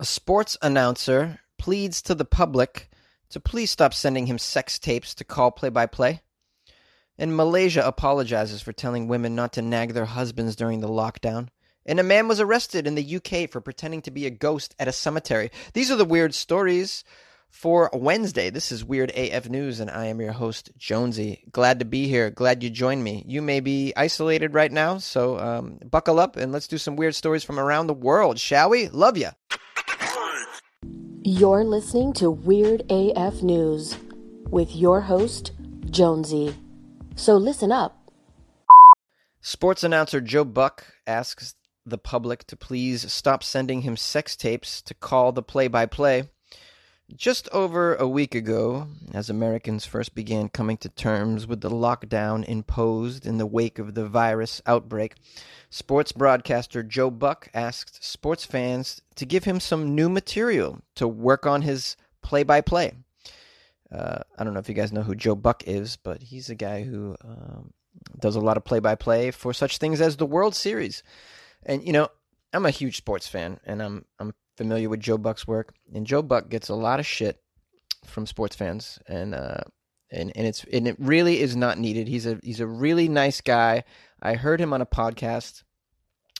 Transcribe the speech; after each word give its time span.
A 0.00 0.04
sports 0.04 0.56
announcer 0.60 1.38
pleads 1.56 2.02
to 2.02 2.16
the 2.16 2.24
public 2.24 2.90
to 3.30 3.38
please 3.38 3.70
stop 3.70 3.94
sending 3.94 4.26
him 4.26 4.38
sex 4.38 4.80
tapes 4.80 5.14
to 5.14 5.24
call 5.24 5.52
play 5.52 5.68
by 5.68 5.86
play. 5.86 6.20
And 7.16 7.36
Malaysia 7.36 7.86
apologizes 7.86 8.60
for 8.60 8.72
telling 8.72 9.06
women 9.06 9.36
not 9.36 9.52
to 9.52 9.62
nag 9.62 9.92
their 9.92 10.06
husbands 10.06 10.56
during 10.56 10.80
the 10.80 10.88
lockdown. 10.88 11.46
And 11.86 12.00
a 12.00 12.02
man 12.02 12.26
was 12.26 12.40
arrested 12.40 12.88
in 12.88 12.96
the 12.96 13.16
UK 13.16 13.48
for 13.48 13.60
pretending 13.60 14.02
to 14.02 14.10
be 14.10 14.26
a 14.26 14.30
ghost 14.30 14.74
at 14.80 14.88
a 14.88 14.92
cemetery. 14.92 15.52
These 15.74 15.92
are 15.92 15.96
the 15.96 16.04
weird 16.04 16.34
stories 16.34 17.04
for 17.48 17.88
Wednesday. 17.92 18.50
This 18.50 18.72
is 18.72 18.84
Weird 18.84 19.12
AF 19.12 19.48
News, 19.48 19.78
and 19.78 19.88
I 19.88 20.06
am 20.06 20.20
your 20.20 20.32
host, 20.32 20.72
Jonesy. 20.76 21.44
Glad 21.52 21.78
to 21.78 21.84
be 21.84 22.08
here. 22.08 22.30
Glad 22.30 22.64
you 22.64 22.70
joined 22.70 23.04
me. 23.04 23.22
You 23.28 23.42
may 23.42 23.60
be 23.60 23.92
isolated 23.96 24.54
right 24.54 24.72
now, 24.72 24.98
so 24.98 25.38
um, 25.38 25.78
buckle 25.88 26.18
up 26.18 26.36
and 26.36 26.50
let's 26.50 26.66
do 26.66 26.78
some 26.78 26.96
weird 26.96 27.14
stories 27.14 27.44
from 27.44 27.60
around 27.60 27.86
the 27.86 27.94
world, 27.94 28.40
shall 28.40 28.70
we? 28.70 28.88
Love 28.88 29.16
ya. 29.16 29.30
You're 31.26 31.64
listening 31.64 32.12
to 32.14 32.30
Weird 32.30 32.82
AF 32.90 33.42
News 33.42 33.96
with 34.50 34.76
your 34.76 35.00
host, 35.00 35.52
Jonesy. 35.88 36.54
So 37.16 37.38
listen 37.38 37.72
up. 37.72 38.10
Sports 39.40 39.82
announcer 39.82 40.20
Joe 40.20 40.44
Buck 40.44 40.84
asks 41.06 41.54
the 41.86 41.96
public 41.96 42.46
to 42.48 42.56
please 42.56 43.10
stop 43.10 43.42
sending 43.42 43.80
him 43.80 43.96
sex 43.96 44.36
tapes 44.36 44.82
to 44.82 44.92
call 44.92 45.32
the 45.32 45.42
play 45.42 45.66
by 45.66 45.86
play. 45.86 46.28
Just 47.14 47.48
over 47.50 47.94
a 47.94 48.08
week 48.08 48.34
ago, 48.34 48.88
as 49.12 49.28
Americans 49.28 49.84
first 49.84 50.14
began 50.14 50.48
coming 50.48 50.76
to 50.78 50.88
terms 50.88 51.46
with 51.46 51.60
the 51.60 51.70
lockdown 51.70 52.44
imposed 52.44 53.26
in 53.26 53.36
the 53.38 53.46
wake 53.46 53.78
of 53.78 53.94
the 53.94 54.08
virus 54.08 54.62
outbreak, 54.66 55.14
sports 55.68 56.12
broadcaster 56.12 56.82
Joe 56.82 57.10
Buck 57.10 57.48
asked 57.52 58.02
sports 58.02 58.46
fans 58.46 59.02
to 59.16 59.26
give 59.26 59.44
him 59.44 59.60
some 59.60 59.94
new 59.94 60.08
material 60.08 60.80
to 60.96 61.06
work 61.06 61.46
on 61.46 61.62
his 61.62 61.96
play 62.22 62.42
by 62.42 62.62
play. 62.62 62.94
I 63.92 64.42
don't 64.42 64.54
know 64.54 64.60
if 64.60 64.68
you 64.68 64.74
guys 64.74 64.92
know 64.92 65.02
who 65.02 65.14
Joe 65.14 65.36
Buck 65.36 65.62
is, 65.68 65.96
but 65.96 66.20
he's 66.22 66.50
a 66.50 66.56
guy 66.56 66.82
who 66.82 67.14
um, 67.22 67.72
does 68.18 68.34
a 68.34 68.40
lot 68.40 68.56
of 68.56 68.64
play 68.64 68.80
by 68.80 68.96
play 68.96 69.30
for 69.30 69.52
such 69.52 69.78
things 69.78 70.00
as 70.00 70.16
the 70.16 70.26
World 70.26 70.56
Series. 70.56 71.04
And, 71.64 71.86
you 71.86 71.92
know, 71.92 72.08
I'm 72.52 72.66
a 72.66 72.70
huge 72.70 72.96
sports 72.96 73.28
fan, 73.28 73.60
and 73.64 73.80
I'm, 73.80 74.04
I'm 74.18 74.34
familiar 74.56 74.88
with 74.88 75.00
Joe 75.00 75.18
Buck's 75.18 75.46
work, 75.46 75.74
and 75.94 76.06
Joe 76.06 76.22
Buck 76.22 76.48
gets 76.48 76.68
a 76.68 76.74
lot 76.74 77.00
of 77.00 77.06
shit 77.06 77.40
from 78.04 78.26
sports 78.26 78.56
fans, 78.56 78.98
and 79.06 79.34
uh, 79.34 79.62
and 80.10 80.32
and 80.34 80.46
it's 80.46 80.64
and 80.72 80.86
it 80.86 80.96
really 80.98 81.40
is 81.40 81.56
not 81.56 81.78
needed. 81.78 82.08
He's 82.08 82.26
a 82.26 82.38
he's 82.42 82.60
a 82.60 82.66
really 82.66 83.08
nice 83.08 83.40
guy. 83.40 83.84
I 84.22 84.34
heard 84.34 84.60
him 84.60 84.72
on 84.72 84.80
a 84.80 84.86
podcast. 84.86 85.62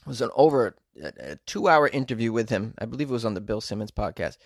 It 0.01 0.07
was 0.07 0.21
an 0.21 0.31
over 0.35 0.77
a, 1.03 1.13
a 1.19 1.37
two 1.47 1.69
hour 1.69 1.89
interview 1.89 2.33
with 2.33 2.51
him. 2.51 2.75
I 2.79 2.87
believe 2.87 3.11
it 3.11 3.13
was 3.13 3.25
on 3.25 3.35
the 3.35 3.41
Bill 3.41 3.61
Simmons 3.61 3.91
podcast. 3.91 4.37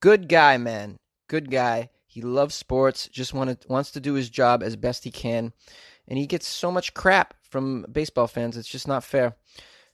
Good 0.00 0.28
guy, 0.28 0.58
man. 0.58 0.98
Good 1.28 1.50
guy. 1.50 1.90
He 2.06 2.20
loves 2.20 2.54
sports. 2.54 3.08
Just 3.08 3.34
wanted 3.34 3.64
wants 3.68 3.90
to 3.92 4.00
do 4.00 4.14
his 4.14 4.30
job 4.30 4.62
as 4.62 4.76
best 4.76 5.04
he 5.04 5.10
can, 5.10 5.52
and 6.06 6.18
he 6.18 6.26
gets 6.26 6.46
so 6.46 6.70
much 6.70 6.94
crap 6.94 7.34
from 7.42 7.86
baseball 7.90 8.26
fans. 8.26 8.56
It's 8.56 8.68
just 8.68 8.86
not 8.86 9.04
fair. 9.04 9.36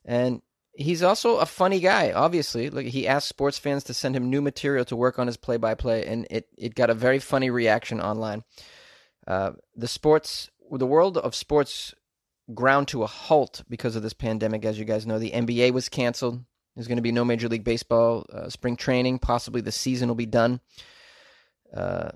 And 0.04 0.42
he's 0.74 1.02
also 1.02 1.36
a 1.36 1.46
funny 1.46 1.80
guy. 1.80 2.12
Obviously, 2.12 2.70
like 2.70 2.86
he 2.86 3.06
asked 3.06 3.28
sports 3.28 3.58
fans 3.58 3.84
to 3.84 3.94
send 3.94 4.16
him 4.16 4.30
new 4.30 4.40
material 4.40 4.84
to 4.86 4.96
work 4.96 5.18
on 5.18 5.26
his 5.26 5.36
play-by-play, 5.36 6.06
and 6.06 6.26
it 6.30 6.48
it 6.56 6.74
got 6.74 6.90
a 6.90 6.94
very 6.94 7.18
funny 7.18 7.50
reaction 7.50 8.00
online. 8.00 8.44
Uh, 9.26 9.52
the 9.76 9.88
sports, 9.88 10.50
the 10.70 10.86
world 10.86 11.18
of 11.18 11.34
sports, 11.34 11.94
ground 12.54 12.88
to 12.88 13.02
a 13.02 13.06
halt 13.06 13.62
because 13.68 13.96
of 13.96 14.02
this 14.02 14.12
pandemic. 14.12 14.64
As 14.64 14.78
you 14.78 14.84
guys 14.84 15.06
know, 15.06 15.18
the 15.18 15.30
NBA 15.30 15.72
was 15.72 15.88
canceled. 15.88 16.44
There's 16.74 16.88
going 16.88 16.96
to 16.96 17.02
be 17.02 17.12
no 17.12 17.24
Major 17.24 17.48
League 17.48 17.64
Baseball 17.64 18.26
uh, 18.32 18.48
spring 18.48 18.76
training. 18.76 19.18
Possibly 19.18 19.60
the 19.60 19.72
season 19.72 20.08
will 20.08 20.14
be 20.14 20.26
done. 20.26 20.60
Uh, 21.74 22.10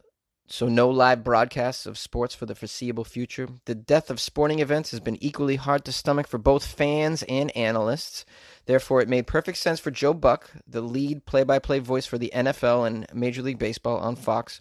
so 0.46 0.68
no 0.68 0.90
live 0.90 1.24
broadcasts 1.24 1.86
of 1.86 1.96
sports 1.96 2.34
for 2.34 2.44
the 2.44 2.54
foreseeable 2.54 3.04
future. 3.04 3.48
The 3.64 3.74
death 3.74 4.10
of 4.10 4.20
sporting 4.20 4.58
events 4.58 4.90
has 4.90 5.00
been 5.00 5.22
equally 5.22 5.56
hard 5.56 5.84
to 5.86 5.92
stomach 5.92 6.26
for 6.26 6.38
both 6.38 6.66
fans 6.66 7.22
and 7.24 7.54
analysts. 7.56 8.26
Therefore, 8.66 9.00
it 9.00 9.08
made 9.08 9.26
perfect 9.26 9.58
sense 9.58 9.80
for 9.80 9.90
Joe 9.90 10.12
Buck, 10.12 10.50
the 10.66 10.82
lead 10.82 11.24
play-by-play 11.24 11.78
voice 11.78 12.06
for 12.06 12.18
the 12.18 12.30
NFL 12.34 12.86
and 12.86 13.06
Major 13.14 13.42
League 13.42 13.58
Baseball 13.58 13.96
on 13.98 14.16
Fox, 14.16 14.60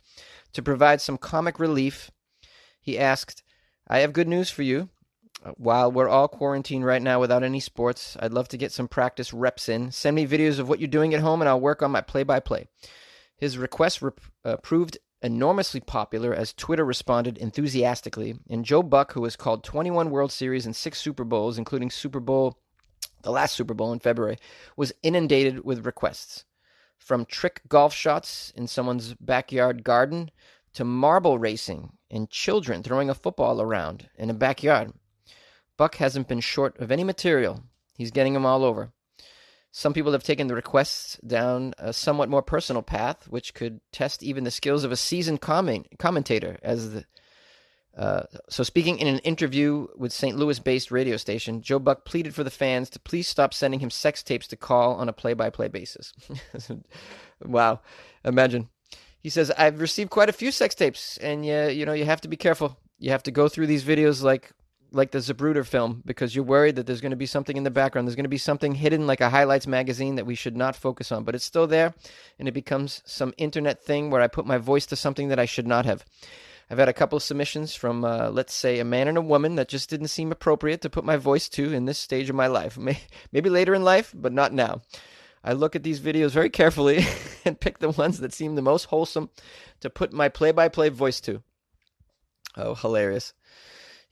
to 0.54 0.62
provide 0.62 1.02
some 1.02 1.18
comic 1.18 1.60
relief. 1.60 2.12
He 2.80 2.98
asked, 2.98 3.44
"I 3.88 4.00
have 4.00 4.14
good 4.14 4.28
news 4.28 4.50
for 4.50 4.64
you. 4.64 4.90
While 5.58 5.92
we're 5.92 6.08
all 6.08 6.30
quarantined 6.30 6.86
right 6.86 7.02
now 7.02 7.20
without 7.20 7.44
any 7.44 7.60
sports, 7.60 8.16
I'd 8.22 8.32
love 8.32 8.48
to 8.50 8.58
get 8.58 8.72
some 8.72 8.88
practice 8.88 9.34
reps 9.34 9.68
in. 9.68 9.92
Send 9.92 10.16
me 10.16 10.26
videos 10.26 10.60
of 10.60 10.70
what 10.70 10.80
you're 10.80 10.88
doing 10.88 11.14
at 11.14 11.20
home, 11.20 11.42
and 11.42 11.50
I'll 11.50 11.60
work 11.60 11.82
on 11.82 11.92
my 11.92 12.00
play-by-play." 12.02 12.68
His 13.36 13.58
request 13.58 14.02
re- 14.02 14.12
uh, 14.46 14.56
proved 14.58 14.98
enormously 15.24 15.80
popular 15.80 16.34
as 16.34 16.54
Twitter 16.54 16.84
responded 16.84 17.38
enthusiastically, 17.38 18.36
and 18.50 18.66
Joe 18.66 18.84
Buck, 18.84 19.14
who 19.14 19.24
has 19.24 19.36
called 19.36 19.64
21 19.64 20.10
World 20.10 20.32
Series 20.32 20.66
and 20.66 20.76
six 20.76 21.00
Super 21.00 21.24
Bowls, 21.24 21.58
including 21.58 21.90
Super 21.90 22.20
Bowl, 22.20 22.60
the 23.24 23.32
last 23.32 23.56
Super 23.56 23.74
Bowl 23.74 23.94
in 23.94 24.00
February, 24.00 24.38
was 24.76 24.94
inundated 25.02 25.64
with 25.64 25.86
requests. 25.86 26.44
From 26.98 27.26
trick 27.26 27.62
golf 27.68 27.94
shots 27.94 28.52
in 28.56 28.68
someone's 28.68 29.14
backyard 29.16 29.84
garden 29.84 30.30
to 30.74 30.84
marble 30.84 31.38
racing 31.40 31.94
and 32.12 32.30
children 32.30 32.84
throwing 32.84 33.10
a 33.10 33.16
football 33.16 33.62
around 33.62 34.10
in 34.18 34.30
a 34.30 34.34
backyard. 34.34 34.94
Buck 35.78 35.96
hasn't 35.96 36.28
been 36.28 36.40
short 36.40 36.78
of 36.80 36.92
any 36.92 37.04
material. 37.04 37.64
He's 37.98 38.12
getting 38.12 38.34
them 38.34 38.46
all 38.46 38.64
over. 38.64 38.92
Some 39.76 39.94
people 39.94 40.12
have 40.12 40.24
taken 40.24 40.46
the 40.46 40.54
requests 40.54 41.18
down 41.26 41.74
a 41.80 41.92
somewhat 41.94 42.30
more 42.30 42.44
personal 42.44 42.84
path, 42.84 43.28
which 43.28 43.56
could 43.56 43.82
test 43.92 44.22
even 44.22 44.44
the 44.44 44.52
skills 44.52 44.84
of 44.84 44.92
a 44.92 44.96
seasoned 44.96 45.42
comment, 45.42 45.88
commentator. 45.98 46.60
As 46.62 46.92
the 46.92 47.06
uh, 47.98 48.22
so, 48.50 48.62
speaking 48.62 49.00
in 49.00 49.08
an 49.08 49.18
interview 49.20 49.88
with 49.96 50.14
St. 50.14 50.38
Louis-based 50.38 50.92
radio 50.92 51.18
station, 51.18 51.64
Joe 51.64 51.80
Buck 51.80 52.06
pleaded 52.06 52.36
for 52.36 52.44
the 52.44 52.52
fans 52.52 52.88
to 52.92 53.00
please 53.00 53.28
stop 53.28 53.52
sending 53.52 53.80
him 53.80 53.90
sex 53.90 54.22
tapes 54.22 54.48
to 54.50 54.56
call 54.56 54.94
on 54.94 55.10
a 55.10 55.14
play-by-play 55.14 55.70
basis. 55.70 56.14
wow, 57.44 57.82
imagine. 58.24 58.70
He 59.22 59.30
says, 59.30 59.50
"I've 59.58 59.82
received 59.82 60.12
quite 60.12 60.30
a 60.30 60.34
few 60.34 60.52
sex 60.52 60.76
tapes, 60.76 61.18
and 61.18 61.44
you, 61.44 61.70
you 61.70 61.86
know, 61.88 61.94
you 61.94 62.06
have 62.06 62.22
to 62.22 62.28
be 62.28 62.38
careful. 62.38 62.78
You 63.00 63.10
have 63.10 63.24
to 63.24 63.32
go 63.32 63.48
through 63.48 63.68
these 63.68 63.84
videos 63.84 64.22
like 64.22 64.52
like 64.94 65.12
the 65.12 65.20
Zapruder 65.20 65.66
film 65.66 66.02
because 66.06 66.36
you're 66.36 66.46
worried 66.46 66.76
that 66.76 66.86
there's 66.86 67.02
going 67.02 67.12
to 67.12 67.18
be 67.18 67.26
something 67.26 67.58
in 67.58 67.64
the 67.64 67.72
background. 67.72 68.08
There's 68.08 68.16
going 68.16 68.26
to 68.26 68.30
be 68.30 68.38
something 68.38 68.76
hidden 68.76 69.08
like 69.08 69.22
a 69.22 69.30
highlights 69.30 69.68
magazine 69.68 70.16
that 70.16 70.26
we 70.26 70.36
should 70.36 70.56
not 70.56 70.76
focus 70.76 71.12
on, 71.12 71.24
but 71.24 71.36
it's 71.36 71.44
still 71.44 71.68
there 71.68 71.94
and 72.40 72.48
it 72.48 72.54
becomes 72.54 73.02
some 73.06 73.34
internet 73.38 73.84
thing 73.84 74.10
where 74.10 74.22
I 74.22 74.28
put 74.28 74.46
my 74.46 74.58
voice 74.58 74.86
to 74.88 74.96
something 74.96 75.30
that 75.30 75.40
I 75.40 75.46
should 75.46 75.68
not 75.68 75.86
have. 75.86 76.06
I've 76.70 76.78
had 76.78 76.90
a 76.90 76.94
couple 76.94 77.18
of 77.18 77.24
submissions 77.24 77.76
from, 77.76 78.06
uh, 78.06 78.30
let's 78.30 78.54
say, 78.54 78.80
a 78.80 78.86
man 78.86 79.08
and 79.08 79.18
a 79.18 79.22
woman 79.22 79.56
that 79.56 79.68
just 79.68 79.90
didn't 79.90 80.08
seem 80.08 80.32
appropriate 80.32 80.82
to 80.82 80.90
put 80.90 81.04
my 81.04 81.18
voice 81.18 81.50
to 81.50 81.74
in 81.74 81.86
this 81.86 82.00
stage 82.00 82.30
of 82.30 82.36
my 82.36 82.48
life. 82.48 82.78
Maybe 83.32 83.50
later 83.50 83.74
in 83.74 83.84
life, 83.84 84.14
but 84.16 84.32
not 84.32 84.54
now. 84.54 84.82
I 85.44 85.54
look 85.54 85.76
at 85.76 85.84
these 85.84 86.00
videos 86.00 86.32
very 86.32 86.50
carefully 86.50 87.06
and 87.46 87.60
pick 87.60 87.80
the 87.80 87.90
ones 87.90 88.20
that 88.20 88.34
seem 88.34 88.56
the 88.56 88.62
most 88.62 88.86
wholesome 88.86 89.30
to 89.82 89.90
put 89.90 90.14
my 90.14 90.30
play 90.30 90.52
by 90.52 90.70
play 90.70 90.90
voice 90.90 91.20
to. 91.22 91.44
Oh, 92.56 92.76
hilarious. 92.76 93.34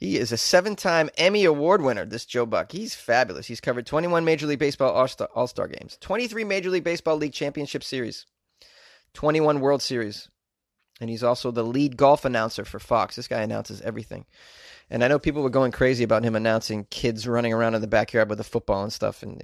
He 0.01 0.17
is 0.17 0.31
a 0.31 0.37
seven 0.37 0.75
time 0.75 1.11
Emmy 1.15 1.45
Award 1.45 1.83
winner, 1.83 2.05
this 2.07 2.25
Joe 2.25 2.47
Buck. 2.47 2.71
He's 2.71 2.95
fabulous. 2.95 3.45
He's 3.45 3.61
covered 3.61 3.85
21 3.85 4.25
Major 4.25 4.47
League 4.47 4.57
Baseball 4.57 4.89
All 4.89 5.47
Star 5.47 5.67
games, 5.67 5.99
23 6.01 6.43
Major 6.43 6.71
League 6.71 6.83
Baseball 6.83 7.17
League 7.17 7.33
Championship 7.33 7.83
Series, 7.83 8.25
21 9.13 9.59
World 9.59 9.83
Series. 9.83 10.27
And 11.01 11.09
he's 11.09 11.23
also 11.23 11.49
the 11.49 11.63
lead 11.63 11.97
golf 11.97 12.23
announcer 12.25 12.63
for 12.63 12.79
Fox. 12.79 13.15
This 13.15 13.27
guy 13.27 13.41
announces 13.41 13.81
everything. 13.81 14.25
And 14.91 15.03
I 15.03 15.07
know 15.07 15.19
people 15.19 15.41
were 15.41 15.49
going 15.49 15.71
crazy 15.71 16.03
about 16.03 16.23
him 16.23 16.35
announcing 16.35 16.85
kids 16.89 17.25
running 17.25 17.53
around 17.53 17.75
in 17.75 17.81
the 17.81 17.87
backyard 17.87 18.29
with 18.29 18.41
a 18.41 18.43
football 18.43 18.83
and 18.83 18.91
stuff, 18.91 19.23
and 19.23 19.41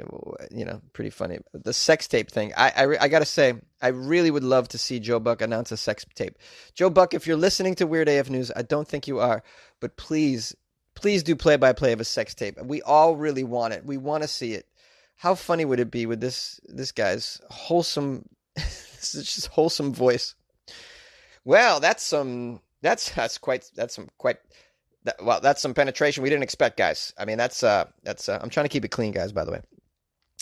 you 0.51 0.66
know, 0.66 0.81
pretty 0.91 1.09
funny. 1.09 1.40
The 1.53 1.72
sex 1.72 2.06
tape 2.06 2.29
thing, 2.29 2.51
I, 2.57 2.72
I, 2.75 3.03
I 3.06 3.07
got 3.07 3.19
to 3.19 3.25
say, 3.25 3.53
I 3.81 3.88
really 3.88 4.30
would 4.30 4.44
love 4.44 4.68
to 4.69 4.77
see 4.77 5.00
Joe 5.00 5.21
Buck 5.21 5.42
announce 5.42 5.71
a 5.71 5.77
sex 5.77 6.06
tape. 6.15 6.38
Joe 6.75 6.89
Buck, 6.89 7.13
if 7.13 7.25
you're 7.25 7.38
listening 7.38 7.75
to 7.75 7.88
Weird 7.88 8.10
AF 8.10 8.30
News, 8.30 8.51
I 8.57 8.62
don't 8.62 8.88
think 8.88 9.07
you 9.07 9.19
are, 9.19 9.42
but 9.80 9.95
please, 9.95 10.53
please 10.95 11.24
do 11.24 11.33
play 11.33 11.56
by 11.56 11.71
play 11.71 11.94
of 11.94 12.01
a 12.01 12.06
sex 12.06 12.36
tape. 12.36 12.62
We 12.62 12.81
all 12.81 13.15
really 13.15 13.45
want 13.45 13.74
it. 13.74 13.86
We 13.86 13.95
want 13.95 14.24
to 14.24 14.27
see 14.27 14.53
it. 14.53 14.68
How 15.15 15.33
funny 15.33 15.63
would 15.63 15.80
it 15.80 15.89
be 15.89 16.06
with 16.06 16.19
this 16.19 16.60
this 16.65 16.92
guy's 16.92 17.39
wholesome, 17.50 18.27
this 18.56 19.13
just 19.13 19.48
wholesome 19.48 19.94
voice? 19.94 20.36
Well, 21.48 21.80
that's 21.80 22.04
some. 22.04 22.60
That's 22.82 23.10
that's 23.12 23.38
quite 23.38 23.72
that's 23.74 23.96
some 23.96 24.10
quite 24.18 24.36
that, 25.06 25.24
well, 25.24 25.40
that's 25.40 25.62
some 25.62 25.74
penetration 25.74 26.22
we 26.22 26.30
didn't 26.30 26.44
expect, 26.44 26.76
guys. 26.76 27.14
I 27.18 27.24
mean, 27.24 27.38
that's 27.38 27.64
uh, 27.64 27.86
that's 28.04 28.28
uh, 28.28 28.38
I'm 28.42 28.50
trying 28.50 28.66
to 28.66 28.70
keep 28.70 28.84
it 28.84 28.90
clean, 28.90 29.14
guys. 29.14 29.32
By 29.32 29.46
the 29.46 29.52
way, 29.52 29.62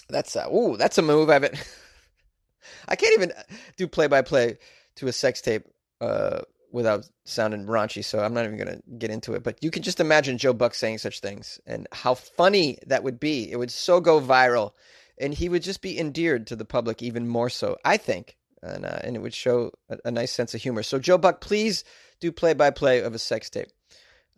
that's 0.10 0.36
uh, 0.36 0.50
ooh, 0.52 0.78
that's 0.78 0.98
a 0.98 1.04
move. 1.04 1.30
I've 1.30 1.44
I 2.88 2.96
can't 2.96 3.13
even 3.13 3.34
do 3.78 3.88
play 3.88 4.07
by 4.07 4.24
play 4.24 4.57
to 4.96 5.07
a 5.07 5.12
sex 5.12 5.42
tape 5.42 5.66
uh, 6.02 6.42
without 6.72 7.07
sounding 7.24 7.68
raunchy, 7.68 8.04
so 8.04 8.18
I'm 8.18 8.34
not 8.34 8.46
even 8.46 8.57
gonna 8.57 8.81
get 8.98 9.12
into 9.12 9.36
it. 9.36 9.44
But 9.44 9.63
you 9.63 9.69
can 9.69 9.84
just 9.84 10.00
imagine 10.00 10.40
Joe 10.40 10.54
Buck 10.54 10.74
saying 10.74 10.98
such 10.98 11.19
things 11.19 11.60
and 11.68 11.88
how 11.92 12.16
funny 12.16 12.80
that 12.88 13.04
would 13.04 13.19
be. 13.19 13.52
It 13.52 13.60
would 13.60 13.69
so 13.69 14.02
go 14.02 14.19
viral 14.19 14.72
and 15.19 15.36
he 15.36 15.50
would 15.50 15.62
just 15.62 15.84
be 15.84 16.00
endeared 16.00 16.48
to 16.48 16.56
the 16.56 16.66
public 16.66 17.04
even 17.04 17.28
more 17.28 17.52
so. 17.52 17.78
I 17.86 17.98
think, 17.98 18.38
and 18.65 18.85
uh, 18.85 19.00
and 19.03 19.15
it 19.15 19.19
would 19.19 19.33
show 19.33 19.71
a, 19.89 19.97
a, 20.06 20.12
nice 20.12 20.31
sense 20.31 20.53
of 20.53 20.62
humor. 20.62 20.83
So 20.83 21.00
Joe 21.00 21.17
Buck, 21.17 21.41
please 21.41 21.83
do 22.19 22.31
play 22.31 22.53
by 22.53 22.71
play 22.71 23.01
of 23.01 23.13
a 23.13 23.19
sex 23.19 23.50
tape. 23.50 23.69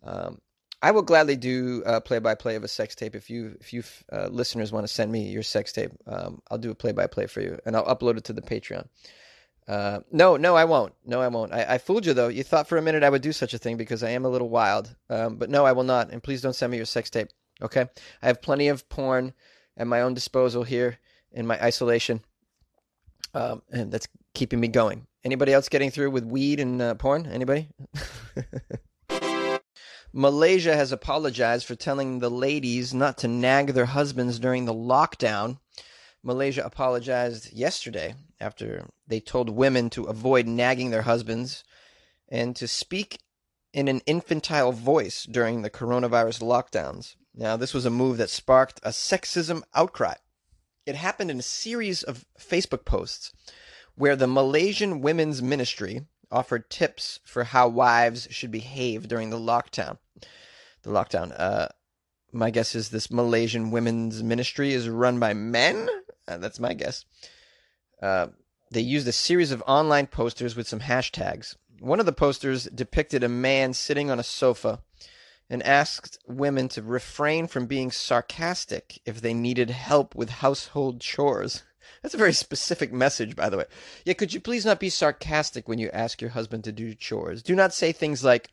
Um, 0.02 0.40
I 0.80 0.92
will 0.92 1.02
gladly 1.02 1.36
do 1.36 1.82
play 2.04 2.20
by 2.20 2.36
play 2.36 2.54
of 2.54 2.62
a 2.62 2.68
sex 2.68 2.94
tape 2.94 3.16
if 3.16 3.28
you 3.28 3.56
if 3.60 3.72
you 3.72 3.82
uh, 4.12 4.28
listeners 4.28 4.70
want 4.70 4.86
to 4.86 4.92
send 4.92 5.10
me 5.10 5.28
your 5.28 5.42
sex 5.42 5.72
tape. 5.72 5.90
Um, 6.06 6.40
I'll 6.50 6.58
do 6.58 6.70
a 6.70 6.74
play 6.74 6.92
by 6.92 7.08
play 7.08 7.26
for 7.26 7.40
you, 7.40 7.58
and 7.66 7.76
I'll 7.76 7.96
upload 7.96 8.16
it 8.16 8.24
to 8.24 8.32
the 8.32 8.42
Patreon. 8.42 8.86
Uh, 9.68 10.00
no, 10.10 10.38
no, 10.38 10.56
I 10.56 10.64
won't. 10.64 10.94
No, 11.04 11.20
I 11.20 11.28
won't. 11.28 11.52
I, 11.52 11.74
I, 11.74 11.78
fooled 11.78 12.06
you 12.06 12.14
though. 12.14 12.28
You 12.28 12.42
thought 12.42 12.68
for 12.68 12.78
a 12.78 12.82
minute 12.82 13.02
I 13.02 13.10
would 13.10 13.20
do 13.20 13.32
such 13.32 13.52
a 13.52 13.58
thing 13.58 13.76
because 13.76 14.02
I 14.02 14.10
am 14.10 14.24
a 14.24 14.28
little 14.30 14.48
wild. 14.48 14.94
Um, 15.10 15.36
but 15.36 15.50
no, 15.50 15.66
I 15.66 15.72
will 15.72 15.84
not. 15.84 16.10
And 16.10 16.22
please 16.22 16.40
don't 16.40 16.54
send 16.54 16.70
me 16.70 16.78
your 16.78 16.86
sex 16.86 17.10
tape. 17.10 17.28
Okay, 17.60 17.86
I 18.22 18.26
have 18.26 18.40
plenty 18.40 18.68
of 18.68 18.88
porn 18.88 19.34
at 19.76 19.86
my 19.86 20.00
own 20.00 20.14
disposal 20.14 20.62
here 20.62 20.98
in 21.32 21.46
my 21.46 21.62
isolation, 21.62 22.22
um, 23.34 23.62
and 23.70 23.92
that's 23.92 24.08
keeping 24.34 24.60
me 24.60 24.68
going. 24.68 25.06
Anybody 25.24 25.52
else 25.52 25.68
getting 25.68 25.90
through 25.90 26.10
with 26.10 26.24
weed 26.24 26.60
and 26.60 26.80
uh, 26.80 26.94
porn? 26.94 27.26
Anybody? 27.26 27.68
Malaysia 30.12 30.74
has 30.74 30.90
apologized 30.90 31.66
for 31.66 31.74
telling 31.74 32.18
the 32.18 32.30
ladies 32.30 32.94
not 32.94 33.18
to 33.18 33.28
nag 33.28 33.74
their 33.74 33.86
husbands 33.86 34.38
during 34.38 34.64
the 34.64 34.74
lockdown. 34.74 35.58
Malaysia 36.22 36.64
apologized 36.64 37.52
yesterday 37.52 38.14
after 38.40 38.88
they 39.06 39.20
told 39.20 39.50
women 39.50 39.90
to 39.90 40.04
avoid 40.04 40.46
nagging 40.46 40.90
their 40.90 41.02
husbands 41.02 41.62
and 42.28 42.56
to 42.56 42.66
speak 42.66 43.18
in 43.72 43.86
an 43.88 44.00
infantile 44.06 44.72
voice 44.72 45.24
during 45.24 45.62
the 45.62 45.70
coronavirus 45.70 46.40
lockdowns. 46.40 47.16
Now, 47.34 47.56
this 47.56 47.74
was 47.74 47.84
a 47.84 47.90
move 47.90 48.16
that 48.16 48.30
sparked 48.30 48.80
a 48.82 48.90
sexism 48.90 49.62
outcry. 49.74 50.14
It 50.88 50.96
happened 50.96 51.30
in 51.30 51.38
a 51.38 51.42
series 51.42 52.02
of 52.02 52.24
Facebook 52.40 52.86
posts 52.86 53.30
where 53.94 54.16
the 54.16 54.26
Malaysian 54.26 55.02
Women's 55.02 55.42
Ministry 55.42 56.06
offered 56.30 56.70
tips 56.70 57.20
for 57.26 57.44
how 57.44 57.68
wives 57.68 58.26
should 58.30 58.50
behave 58.50 59.06
during 59.06 59.28
the 59.28 59.38
lockdown. 59.38 59.98
The 60.84 60.90
lockdown. 60.90 61.38
Uh, 61.38 61.68
my 62.32 62.48
guess 62.48 62.74
is 62.74 62.88
this 62.88 63.10
Malaysian 63.10 63.70
women's 63.70 64.22
ministry 64.22 64.72
is 64.72 64.88
run 64.88 65.20
by 65.20 65.34
men. 65.34 65.90
Uh, 66.26 66.38
that's 66.38 66.58
my 66.58 66.72
guess. 66.72 67.04
Uh, 68.00 68.28
they 68.70 68.80
used 68.80 69.06
a 69.08 69.12
series 69.12 69.52
of 69.52 69.62
online 69.66 70.06
posters 70.06 70.56
with 70.56 70.66
some 70.66 70.80
hashtags. 70.80 71.54
One 71.80 72.00
of 72.00 72.06
the 72.06 72.12
posters 72.12 72.64
depicted 72.64 73.22
a 73.22 73.28
man 73.28 73.74
sitting 73.74 74.10
on 74.10 74.18
a 74.18 74.22
sofa 74.24 74.80
and 75.50 75.62
asked 75.62 76.18
women 76.26 76.68
to 76.68 76.82
refrain 76.82 77.46
from 77.46 77.66
being 77.66 77.90
sarcastic 77.90 79.00
if 79.04 79.20
they 79.20 79.34
needed 79.34 79.70
help 79.70 80.14
with 80.14 80.30
household 80.30 81.00
chores. 81.00 81.62
That's 82.02 82.14
a 82.14 82.18
very 82.18 82.34
specific 82.34 82.92
message, 82.92 83.34
by 83.34 83.48
the 83.48 83.58
way. 83.58 83.64
Yeah, 84.04 84.14
could 84.14 84.34
you 84.34 84.40
please 84.40 84.66
not 84.66 84.78
be 84.78 84.90
sarcastic 84.90 85.68
when 85.68 85.78
you 85.78 85.90
ask 85.92 86.20
your 86.20 86.30
husband 86.30 86.64
to 86.64 86.72
do 86.72 86.94
chores? 86.94 87.42
Do 87.42 87.54
not 87.54 87.72
say 87.72 87.92
things 87.92 88.22
like, 88.22 88.50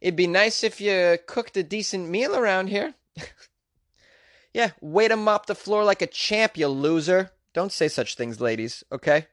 It'd 0.00 0.16
be 0.16 0.26
nice 0.26 0.64
if 0.64 0.80
you 0.80 1.18
cooked 1.26 1.56
a 1.56 1.62
decent 1.62 2.08
meal 2.08 2.34
around 2.34 2.68
here. 2.68 2.94
yeah, 4.54 4.70
way 4.80 5.08
to 5.08 5.16
mop 5.16 5.46
the 5.46 5.54
floor 5.54 5.84
like 5.84 6.00
a 6.00 6.06
champ, 6.06 6.56
you 6.56 6.68
loser. 6.68 7.32
Don't 7.52 7.72
say 7.72 7.88
such 7.88 8.14
things, 8.14 8.40
ladies, 8.40 8.82
okay? 8.90 9.26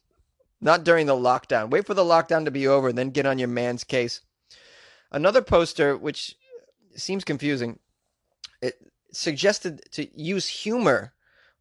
Not 0.60 0.84
during 0.84 1.06
the 1.06 1.14
lockdown. 1.14 1.68
Wait 1.68 1.86
for 1.86 1.92
the 1.92 2.02
lockdown 2.02 2.46
to 2.46 2.50
be 2.50 2.66
over 2.66 2.88
and 2.88 2.96
then 2.96 3.10
get 3.10 3.26
on 3.26 3.38
your 3.38 3.48
man's 3.48 3.84
case. 3.84 4.22
Another 5.10 5.42
poster, 5.42 5.96
which 5.96 6.36
seems 6.96 7.24
confusing, 7.24 7.78
it 8.60 8.74
suggested 9.12 9.82
to 9.92 10.08
use 10.20 10.48
humor 10.48 11.12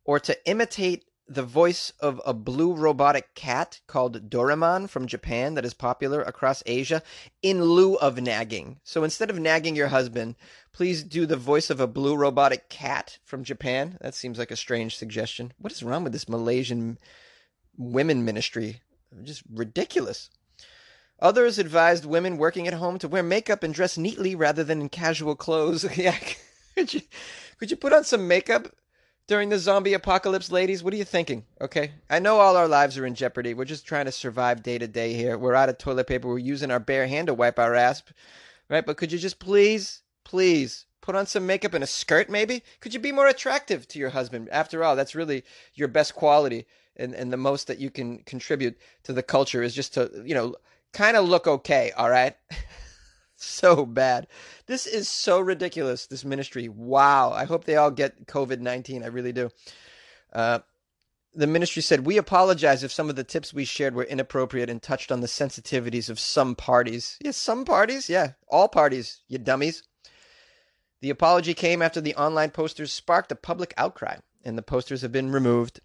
or 0.03 0.19
to 0.19 0.37
imitate 0.47 1.05
the 1.27 1.43
voice 1.43 1.91
of 1.99 2.21
a 2.25 2.33
blue 2.33 2.73
robotic 2.73 3.33
cat 3.33 3.79
called 3.87 4.29
Doraemon 4.29 4.87
from 4.87 5.07
Japan 5.07 5.55
that 5.55 5.65
is 5.65 5.73
popular 5.73 6.21
across 6.21 6.61
Asia 6.67 7.01
in 7.41 7.63
lieu 7.63 7.95
of 7.95 8.21
nagging. 8.21 8.79
So 8.83 9.03
instead 9.03 9.31
of 9.31 9.39
nagging 9.39 9.75
your 9.75 9.87
husband, 9.87 10.35
please 10.71 11.03
do 11.03 11.25
the 11.25 11.35
voice 11.35 11.71
of 11.71 11.79
a 11.79 11.87
blue 11.87 12.15
robotic 12.15 12.69
cat 12.69 13.17
from 13.23 13.43
Japan. 13.43 13.97
That 14.01 14.13
seems 14.13 14.37
like 14.37 14.51
a 14.51 14.55
strange 14.55 14.97
suggestion. 14.97 15.53
What 15.57 15.73
is 15.73 15.81
wrong 15.81 16.03
with 16.03 16.13
this 16.13 16.29
Malaysian 16.29 16.99
women 17.75 18.23
ministry? 18.23 18.81
Just 19.23 19.41
ridiculous. 19.51 20.29
Others 21.19 21.59
advised 21.59 22.05
women 22.05 22.37
working 22.37 22.67
at 22.67 22.73
home 22.73 22.99
to 22.99 23.07
wear 23.07 23.23
makeup 23.23 23.63
and 23.63 23.73
dress 23.73 23.97
neatly 23.97 24.35
rather 24.35 24.63
than 24.63 24.81
in 24.81 24.89
casual 24.89 25.35
clothes. 25.35 25.85
yeah. 25.97 26.17
could 26.75 26.93
you 26.93 27.01
could 27.57 27.71
you 27.71 27.77
put 27.77 27.93
on 27.93 28.03
some 28.03 28.27
makeup 28.27 28.67
during 29.27 29.49
the 29.49 29.57
zombie 29.57 29.93
apocalypse, 29.93 30.51
ladies? 30.51 30.83
What 30.83 30.93
are 30.93 30.97
you 30.97 31.05
thinking? 31.05 31.45
Okay. 31.61 31.91
I 32.09 32.19
know 32.19 32.39
all 32.39 32.57
our 32.57 32.67
lives 32.67 32.97
are 32.97 33.05
in 33.05 33.15
jeopardy. 33.15 33.53
We're 33.53 33.65
just 33.65 33.87
trying 33.87 34.05
to 34.05 34.11
survive 34.11 34.61
day 34.61 34.77
to 34.77 34.87
day 34.87 35.13
here. 35.13 35.37
We're 35.37 35.55
out 35.55 35.69
of 35.69 35.77
toilet 35.77 36.07
paper. 36.07 36.27
We're 36.27 36.37
using 36.37 36.69
our 36.69 36.79
bare 36.79 37.07
hand 37.07 37.27
to 37.27 37.33
wipe 37.33 37.59
our 37.59 37.75
ass. 37.75 38.03
Right? 38.69 38.85
But 38.85 38.97
could 38.97 39.11
you 39.11 39.19
just 39.19 39.39
please, 39.39 40.01
please 40.23 40.85
put 41.01 41.15
on 41.15 41.27
some 41.27 41.45
makeup 41.45 41.73
and 41.73 41.83
a 41.83 41.87
skirt, 41.87 42.29
maybe? 42.29 42.63
Could 42.81 42.93
you 42.93 42.99
be 42.99 43.11
more 43.11 43.27
attractive 43.27 43.87
to 43.89 43.99
your 43.99 44.09
husband? 44.09 44.49
After 44.51 44.83
all, 44.83 44.95
that's 44.95 45.15
really 45.15 45.43
your 45.75 45.87
best 45.87 46.15
quality 46.15 46.65
and, 46.97 47.13
and 47.13 47.31
the 47.31 47.37
most 47.37 47.67
that 47.67 47.79
you 47.79 47.89
can 47.89 48.19
contribute 48.19 48.77
to 49.03 49.13
the 49.13 49.23
culture 49.23 49.61
is 49.61 49.75
just 49.75 49.93
to, 49.93 50.23
you 50.25 50.33
know, 50.33 50.55
kind 50.95 51.17
of 51.17 51.27
look 51.27 51.45
okay, 51.45 51.91
all 51.91 52.09
right? 52.09 52.35
so 53.35 53.85
bad. 53.85 54.27
This 54.65 54.87
is 54.87 55.07
so 55.07 55.39
ridiculous, 55.39 56.07
this 56.07 56.25
ministry. 56.25 56.69
Wow. 56.69 57.31
I 57.31 57.45
hope 57.45 57.65
they 57.65 57.75
all 57.75 57.91
get 57.91 58.25
COVID 58.25 58.61
19. 58.61 59.03
I 59.03 59.07
really 59.07 59.33
do. 59.33 59.49
Uh, 60.33 60.59
the 61.33 61.47
ministry 61.47 61.81
said, 61.81 62.05
We 62.05 62.17
apologize 62.17 62.83
if 62.83 62.93
some 62.93 63.09
of 63.09 63.17
the 63.17 63.23
tips 63.23 63.53
we 63.53 63.65
shared 63.65 63.93
were 63.93 64.03
inappropriate 64.03 64.69
and 64.69 64.81
touched 64.81 65.11
on 65.11 65.19
the 65.19 65.27
sensitivities 65.27 66.09
of 66.09 66.19
some 66.19 66.55
parties. 66.55 67.17
Yes, 67.21 67.37
some 67.37 67.65
parties? 67.65 68.09
Yeah, 68.09 68.31
all 68.47 68.69
parties, 68.69 69.21
you 69.27 69.37
dummies. 69.37 69.83
The 71.01 71.09
apology 71.09 71.53
came 71.53 71.81
after 71.81 71.99
the 71.99 72.15
online 72.15 72.51
posters 72.51 72.91
sparked 72.91 73.31
a 73.31 73.35
public 73.35 73.73
outcry, 73.77 74.17
and 74.43 74.57
the 74.57 74.63
posters 74.63 75.01
have 75.01 75.11
been 75.11 75.31
removed. 75.31 75.81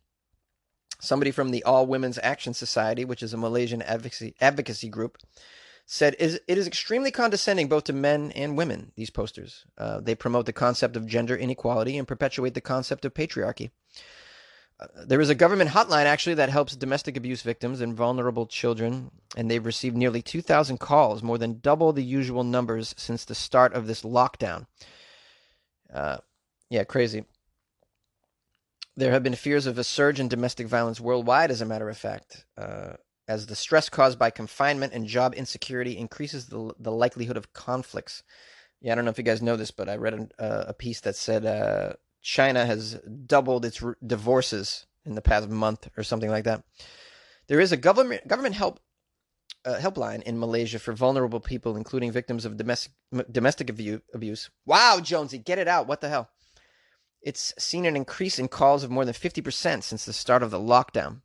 Somebody 1.01 1.31
from 1.31 1.51
the 1.51 1.63
All 1.65 1.87
Women's 1.87 2.19
Action 2.23 2.55
Society, 2.55 3.05
which 3.05 3.23
is 3.23 3.33
a 3.33 3.39
Malaysian 3.39 3.83
advocacy, 3.83 4.35
advocacy 4.41 4.89
group, 4.89 5.19
said 5.87 6.15
it 6.19 6.41
is 6.47 6.67
extremely 6.67 7.11
condescending 7.11 7.67
both 7.67 7.85
to 7.85 7.93
men 7.93 8.31
and 8.33 8.57
women, 8.57 8.93
these 8.95 9.11
posters. 9.11 9.65
Uh, 9.77 10.01
they 10.01 10.15
promote 10.15 10.47
the 10.47 10.53
concept 10.53 10.95
of 10.97 11.07
gender 11.07 11.37
inequality 11.37 11.99
and 11.99 12.07
perpetuate 12.07 12.55
the 12.55 12.61
concept 12.61 13.05
of 13.05 13.13
patriarchy. 13.13 13.71
Uh, 14.79 14.87
there 15.05 15.21
is 15.21 15.31
a 15.31 15.35
government 15.35 15.71
hotline 15.71 16.05
actually 16.05 16.35
that 16.35 16.49
helps 16.49 16.77
domestic 16.77 17.17
abuse 17.17 17.43
victims 17.43 17.81
and 17.81 17.97
vulnerable 17.97 18.47
children, 18.47 19.11
and 19.37 19.51
they've 19.51 19.67
received 19.67 19.97
nearly 19.97 20.23
2,000 20.23 20.79
calls, 20.79 21.23
more 21.23 21.39
than 21.39 21.59
double 21.61 21.93
the 21.93 22.05
usual 22.05 22.45
numbers 22.45 22.95
since 22.97 23.25
the 23.25 23.35
start 23.35 23.75
of 23.75 23.89
this 23.89 24.03
lockdown. 24.03 24.67
Uh, 25.93 26.19
yeah, 26.69 26.85
crazy. 26.85 27.25
There 29.01 29.13
have 29.13 29.23
been 29.23 29.35
fears 29.35 29.65
of 29.65 29.79
a 29.79 29.83
surge 29.83 30.21
in 30.21 30.29
domestic 30.29 30.67
violence 30.67 31.01
worldwide, 31.01 31.51
as 31.51 31.63
a 31.63 31.65
matter 31.65 31.89
of 31.89 31.97
fact. 31.97 32.45
Uh, 32.55 32.97
as 33.27 33.47
the 33.47 33.57
stress 33.57 33.89
caused 33.89 34.19
by 34.19 34.29
confinement 34.29 34.93
and 34.93 35.07
job 35.07 35.33
insecurity 35.35 35.97
increases 35.97 36.49
the, 36.49 36.75
the 36.79 36.93
likelihood 36.93 37.39
of 37.39 37.55
conflicts. 37.55 38.23
Yeah, 38.83 38.93
I 38.93 38.97
don't 38.97 39.07
know 39.07 39.11
if 39.11 39.17
you 39.17 39.25
guys 39.25 39.41
know 39.41 39.57
this, 39.57 39.71
but 39.71 39.89
I 39.89 39.97
read 39.97 40.35
a, 40.39 40.67
a 40.69 40.75
piece 40.75 41.01
that 41.01 41.17
said 41.17 41.47
uh, 41.47 41.95
China 42.21 42.67
has 42.67 43.01
doubled 43.25 43.65
its 43.65 43.81
re- 43.81 43.95
divorces 44.07 44.85
in 45.07 45.15
the 45.15 45.23
past 45.23 45.49
month 45.49 45.89
or 45.97 46.03
something 46.03 46.29
like 46.29 46.45
that. 46.45 46.63
There 47.47 47.61
is 47.61 47.73
a 47.73 47.79
government 47.79 48.29
government 48.29 48.55
help 48.55 48.81
uh, 49.65 49.79
helpline 49.81 50.23
in 50.25 50.39
Malaysia 50.39 50.79
for 50.79 50.93
vulnerable 50.93 51.41
people, 51.41 51.75
including 51.75 52.13
victims 52.13 52.45
of 52.45 52.59
domestic 52.59 52.93
domestic 53.33 53.71
abuse. 53.71 54.51
Wow, 54.67 55.01
Jonesy, 55.03 55.39
get 55.39 55.59
it 55.59 55.69
out! 55.69 55.87
What 55.87 56.03
the 56.03 56.11
hell? 56.11 56.29
It's 57.23 57.53
seen 57.59 57.85
an 57.85 57.97
increase 57.97 58.39
in 58.39 58.49
calls 58.49 58.83
of 58.83 58.91
more 58.91 59.05
than 59.05 59.15
fifty 59.15 59.43
percent 59.43 59.85
since 59.85 60.05
the 60.05 60.13
start 60.13 60.43
of 60.43 60.51
the 60.51 60.59
lockdown. 60.59 61.21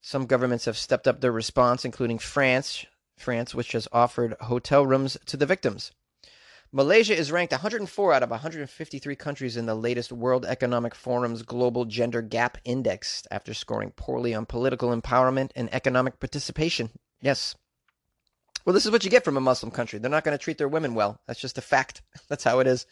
Some 0.00 0.26
governments 0.26 0.64
have 0.64 0.78
stepped 0.78 1.06
up 1.06 1.20
their 1.20 1.32
response, 1.32 1.84
including 1.84 2.18
France, 2.18 2.86
France, 3.18 3.54
which 3.54 3.72
has 3.72 3.86
offered 3.92 4.34
hotel 4.40 4.86
rooms 4.86 5.18
to 5.26 5.36
the 5.36 5.44
victims. 5.44 5.92
Malaysia 6.72 7.14
is 7.14 7.32
ranked 7.32 7.52
104 7.52 8.12
out 8.14 8.22
of 8.22 8.30
153 8.30 9.16
countries 9.16 9.56
in 9.56 9.66
the 9.66 9.74
latest 9.74 10.12
World 10.12 10.46
Economic 10.46 10.94
Forum's 10.94 11.42
Global 11.42 11.84
Gender 11.84 12.22
Gap 12.22 12.58
Index 12.64 13.26
after 13.30 13.52
scoring 13.52 13.90
poorly 13.96 14.32
on 14.32 14.46
political 14.46 14.88
empowerment 14.88 15.50
and 15.56 15.68
economic 15.74 16.20
participation. 16.20 16.90
Yes. 17.20 17.56
Well, 18.64 18.72
this 18.72 18.86
is 18.86 18.92
what 18.92 19.04
you 19.04 19.10
get 19.10 19.24
from 19.24 19.36
a 19.36 19.40
Muslim 19.40 19.72
country. 19.72 19.98
They're 19.98 20.10
not 20.10 20.24
going 20.24 20.38
to 20.38 20.42
treat 20.42 20.58
their 20.58 20.68
women 20.68 20.94
well. 20.94 21.20
That's 21.26 21.40
just 21.40 21.58
a 21.58 21.62
fact. 21.62 22.02
That's 22.28 22.44
how 22.44 22.60
it 22.60 22.66
is 22.66 22.86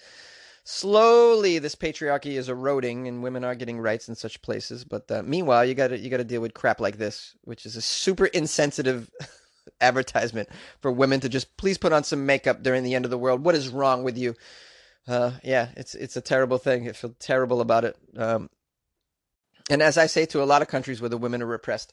slowly 0.71 1.59
this 1.59 1.75
patriarchy 1.75 2.37
is 2.37 2.51
eroding 2.51 3.09
and 3.09 3.23
women 3.23 3.43
are 3.43 3.55
getting 3.55 3.81
rights 3.81 4.07
in 4.07 4.15
such 4.15 4.43
places 4.43 4.85
but 4.85 5.11
uh, 5.11 5.23
meanwhile 5.25 5.65
you 5.65 5.75
got 5.75 5.89
to 5.89 5.99
you 5.99 6.11
got 6.11 6.19
to 6.19 6.25
deal 6.25 6.43
with 6.43 6.53
crap 6.53 6.79
like 6.79 6.99
this 6.99 7.35
which 7.45 7.65
is 7.65 7.75
a 7.75 7.81
super 7.81 8.27
insensitive 8.27 9.11
advertisement 9.81 10.47
for 10.81 10.93
women 10.93 11.21
to 11.21 11.29
just 11.31 11.57
please 11.57 11.79
put 11.79 11.95
on 11.95 12.05
some 12.05 12.27
makeup 12.27 12.63
during 12.63 12.85
the 12.85 12.95
end 12.95 13.07
of 13.07 13.11
the 13.11 13.17
world 13.17 13.43
what 13.43 13.55
is 13.55 13.71
wrong 13.71 14.05
with 14.05 14.19
you 14.19 14.35
uh, 15.09 15.33
yeah 15.43 15.71
it's 15.75 15.95
it's 15.95 16.17
a 16.19 16.21
terrible 16.21 16.59
thing 16.59 16.87
i 16.87 16.93
feel 16.93 17.15
terrible 17.19 17.63
about 17.63 17.85
it 17.87 17.97
um, 18.19 18.51
And 19.71 19.83
as 19.83 19.99
I 19.99 20.07
say 20.07 20.27
to 20.27 20.43
a 20.43 20.47
lot 20.47 20.63
of 20.63 20.69
countries 20.69 21.01
where 21.01 21.11
the 21.11 21.19
women 21.19 21.43
are 21.43 21.47
repressed, 21.47 21.93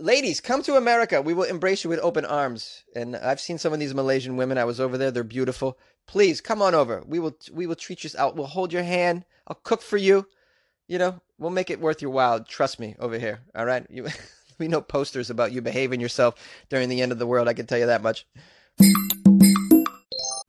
ladies, 0.00 0.40
come 0.40 0.62
to 0.62 0.76
America. 0.76 1.22
We 1.22 1.34
will 1.34 1.44
embrace 1.44 1.84
you 1.84 1.90
with 1.90 2.00
open 2.00 2.24
arms. 2.24 2.84
And 2.94 3.16
I've 3.16 3.40
seen 3.40 3.58
some 3.58 3.72
of 3.72 3.80
these 3.80 3.94
Malaysian 3.94 4.36
women. 4.36 4.58
I 4.58 4.64
was 4.64 4.80
over 4.80 4.98
there. 4.98 5.10
They're 5.10 5.24
beautiful. 5.24 5.78
Please 6.06 6.40
come 6.40 6.62
on 6.62 6.74
over. 6.74 7.02
We 7.06 7.18
will 7.18 7.36
we 7.52 7.66
will 7.66 7.76
treat 7.76 8.04
you 8.04 8.10
out. 8.18 8.36
We'll 8.36 8.46
hold 8.46 8.72
your 8.72 8.82
hand. 8.82 9.24
I'll 9.46 9.60
cook 9.62 9.82
for 9.82 9.96
you. 9.96 10.26
You 10.86 10.98
know, 10.98 11.20
we'll 11.38 11.50
make 11.50 11.70
it 11.70 11.80
worth 11.80 12.02
your 12.02 12.10
while. 12.10 12.44
Trust 12.44 12.78
me 12.78 12.94
over 12.98 13.18
here. 13.18 13.40
All 13.54 13.64
right. 13.64 13.86
You, 13.88 14.08
we 14.58 14.68
know 14.68 14.80
posters 14.80 15.30
about 15.30 15.52
you 15.52 15.62
behaving 15.62 16.00
yourself 16.00 16.34
during 16.68 16.88
the 16.88 17.00
end 17.00 17.12
of 17.12 17.18
the 17.18 17.26
world. 17.26 17.48
I 17.48 17.54
can 17.54 17.66
tell 17.66 17.78
you 17.78 17.86
that 17.86 18.02
much. 18.02 18.26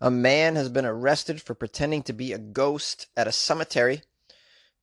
A 0.00 0.10
man 0.10 0.56
has 0.56 0.68
been 0.68 0.84
arrested 0.84 1.40
for 1.40 1.54
pretending 1.54 2.02
to 2.02 2.12
be 2.12 2.32
a 2.32 2.38
ghost 2.38 3.06
at 3.16 3.26
a 3.26 3.32
cemetery. 3.32 4.02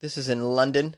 This 0.02 0.18
is 0.18 0.28
in 0.28 0.44
London. 0.44 0.96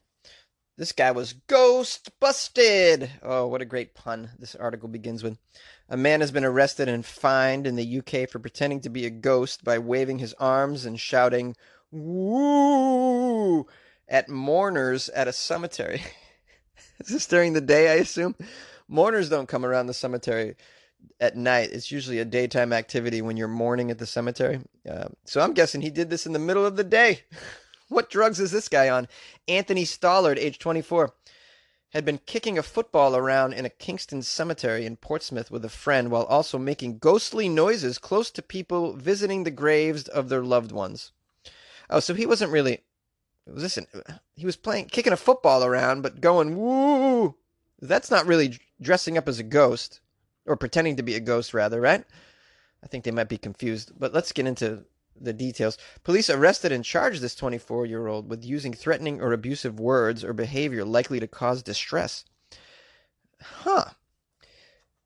This 0.77 0.93
guy 0.93 1.11
was 1.11 1.33
ghost 1.33 2.11
busted. 2.19 3.11
Oh, 3.21 3.47
what 3.47 3.61
a 3.61 3.65
great 3.65 3.93
pun 3.93 4.31
this 4.39 4.55
article 4.55 4.87
begins 4.87 5.21
with. 5.21 5.37
A 5.89 5.97
man 5.97 6.21
has 6.21 6.31
been 6.31 6.45
arrested 6.45 6.87
and 6.87 7.05
fined 7.05 7.67
in 7.67 7.75
the 7.75 7.99
UK 7.99 8.29
for 8.29 8.39
pretending 8.39 8.79
to 8.81 8.89
be 8.89 9.05
a 9.05 9.09
ghost 9.09 9.63
by 9.63 9.79
waving 9.79 10.19
his 10.19 10.33
arms 10.33 10.85
and 10.85 10.99
shouting, 10.99 11.55
woo, 11.91 13.67
at 14.07 14.29
mourners 14.29 15.09
at 15.09 15.27
a 15.27 15.33
cemetery. 15.33 16.01
is 16.99 17.07
this 17.07 17.27
during 17.27 17.53
the 17.53 17.61
day, 17.61 17.91
I 17.91 17.95
assume? 17.95 18.35
Mourners 18.87 19.29
don't 19.29 19.49
come 19.49 19.65
around 19.65 19.87
the 19.87 19.93
cemetery 19.93 20.55
at 21.19 21.35
night. 21.35 21.71
It's 21.71 21.91
usually 21.91 22.19
a 22.19 22.25
daytime 22.25 22.73
activity 22.73 23.21
when 23.21 23.37
you're 23.37 23.47
mourning 23.47 23.91
at 23.91 23.97
the 23.97 24.05
cemetery. 24.05 24.59
Uh, 24.89 25.09
so 25.25 25.41
I'm 25.41 25.53
guessing 25.53 25.81
he 25.81 25.89
did 25.89 26.09
this 26.09 26.25
in 26.25 26.33
the 26.33 26.39
middle 26.39 26.65
of 26.65 26.75
the 26.75 26.83
day. 26.83 27.21
what 27.89 28.09
drugs 28.09 28.39
is 28.39 28.51
this 28.51 28.69
guy 28.69 28.89
on? 28.89 29.07
Anthony 29.47 29.83
Stollard, 29.83 30.37
age 30.37 30.59
24, 30.59 31.13
had 31.89 32.03
been 32.05 32.19
kicking 32.25 32.57
a 32.57 32.63
football 32.63 33.15
around 33.15 33.53
in 33.53 33.65
a 33.65 33.69
Kingston 33.69 34.21
cemetery 34.21 34.85
in 34.85 34.97
Portsmouth 34.97 35.49
with 35.49 35.63
a 35.63 35.69
friend 35.69 36.11
while 36.11 36.23
also 36.23 36.57
making 36.57 36.97
ghostly 36.97 37.47
noises 37.47 37.97
close 37.97 38.29
to 38.31 38.41
people 38.41 38.93
visiting 38.93 39.43
the 39.43 39.51
graves 39.51 40.07
of 40.07 40.29
their 40.29 40.43
loved 40.43 40.71
ones. 40.71 41.11
Oh, 41.89 41.99
so 41.99 42.13
he 42.13 42.25
wasn't 42.25 42.51
really. 42.51 42.81
Listen, 43.47 43.85
he 44.35 44.45
was 44.45 44.55
playing, 44.55 44.85
kicking 44.85 45.13
a 45.13 45.17
football 45.17 45.63
around, 45.63 46.01
but 46.01 46.19
going 46.19 46.57
woo. 46.57 47.35
That's 47.79 48.09
not 48.09 48.25
really 48.25 48.59
dressing 48.81 49.17
up 49.17 49.27
as 49.27 49.39
a 49.39 49.43
ghost 49.43 50.01
or 50.45 50.55
pretending 50.55 50.97
to 50.97 51.03
be 51.03 51.15
a 51.15 51.19
ghost, 51.19 51.53
rather, 51.53 51.79
right? 51.81 52.03
I 52.83 52.87
think 52.87 53.03
they 53.03 53.11
might 53.11 53.29
be 53.29 53.37
confused. 53.37 53.91
But 53.97 54.13
let's 54.13 54.31
get 54.31 54.47
into 54.47 54.85
the 55.19 55.33
details. 55.33 55.77
Police 56.03 56.29
arrested 56.29 56.71
and 56.71 56.83
charged 56.83 57.21
this 57.21 57.35
24 57.35 57.85
year 57.85 58.07
old 58.07 58.29
with 58.29 58.43
using 58.43 58.73
threatening 58.73 59.21
or 59.21 59.33
abusive 59.33 59.79
words 59.79 60.23
or 60.23 60.33
behavior 60.33 60.83
likely 60.85 61.19
to 61.19 61.27
cause 61.27 61.63
distress. 61.63 62.25
Huh. 63.41 63.85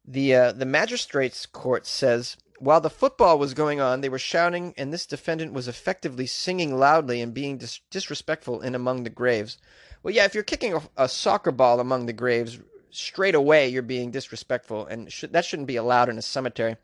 The, 0.06 0.36
uh, 0.36 0.52
the 0.54 0.66
magistrate's 0.66 1.46
court 1.46 1.86
says 1.86 2.38
while 2.60 2.82
the 2.82 2.90
football 2.90 3.40
was 3.40 3.54
going 3.54 3.80
on, 3.80 4.02
they 4.02 4.10
were 4.10 4.20
shouting, 4.20 4.74
and 4.78 4.92
this 4.92 5.06
defendant 5.06 5.54
was 5.54 5.68
effectively 5.68 6.28
singing 6.28 6.78
loudly 6.78 7.22
and 7.22 7.34
being 7.34 7.58
dis- 7.58 7.80
disrespectful 7.90 8.62
in 8.62 8.76
among 8.76 9.04
the 9.04 9.10
graves. 9.10 9.58
Well, 10.04 10.14
yeah, 10.14 10.26
if 10.26 10.34
you're 10.34 10.44
kicking 10.44 10.74
a, 10.74 10.82
a 10.98 11.10
soccer 11.10 11.52
ball 11.52 11.80
among 11.80 12.06
the 12.06 12.14
graves, 12.14 12.60
straight 12.92 13.36
away 13.36 13.70
you're 13.70 13.82
being 13.82 14.12
disrespectful, 14.12 14.86
and 14.86 15.12
sh- 15.12 15.26
that 15.32 15.46
shouldn't 15.46 15.68
be 15.68 15.76
allowed 15.76 16.10
in 16.10 16.18
a 16.18 16.22
cemetery. 16.22 16.78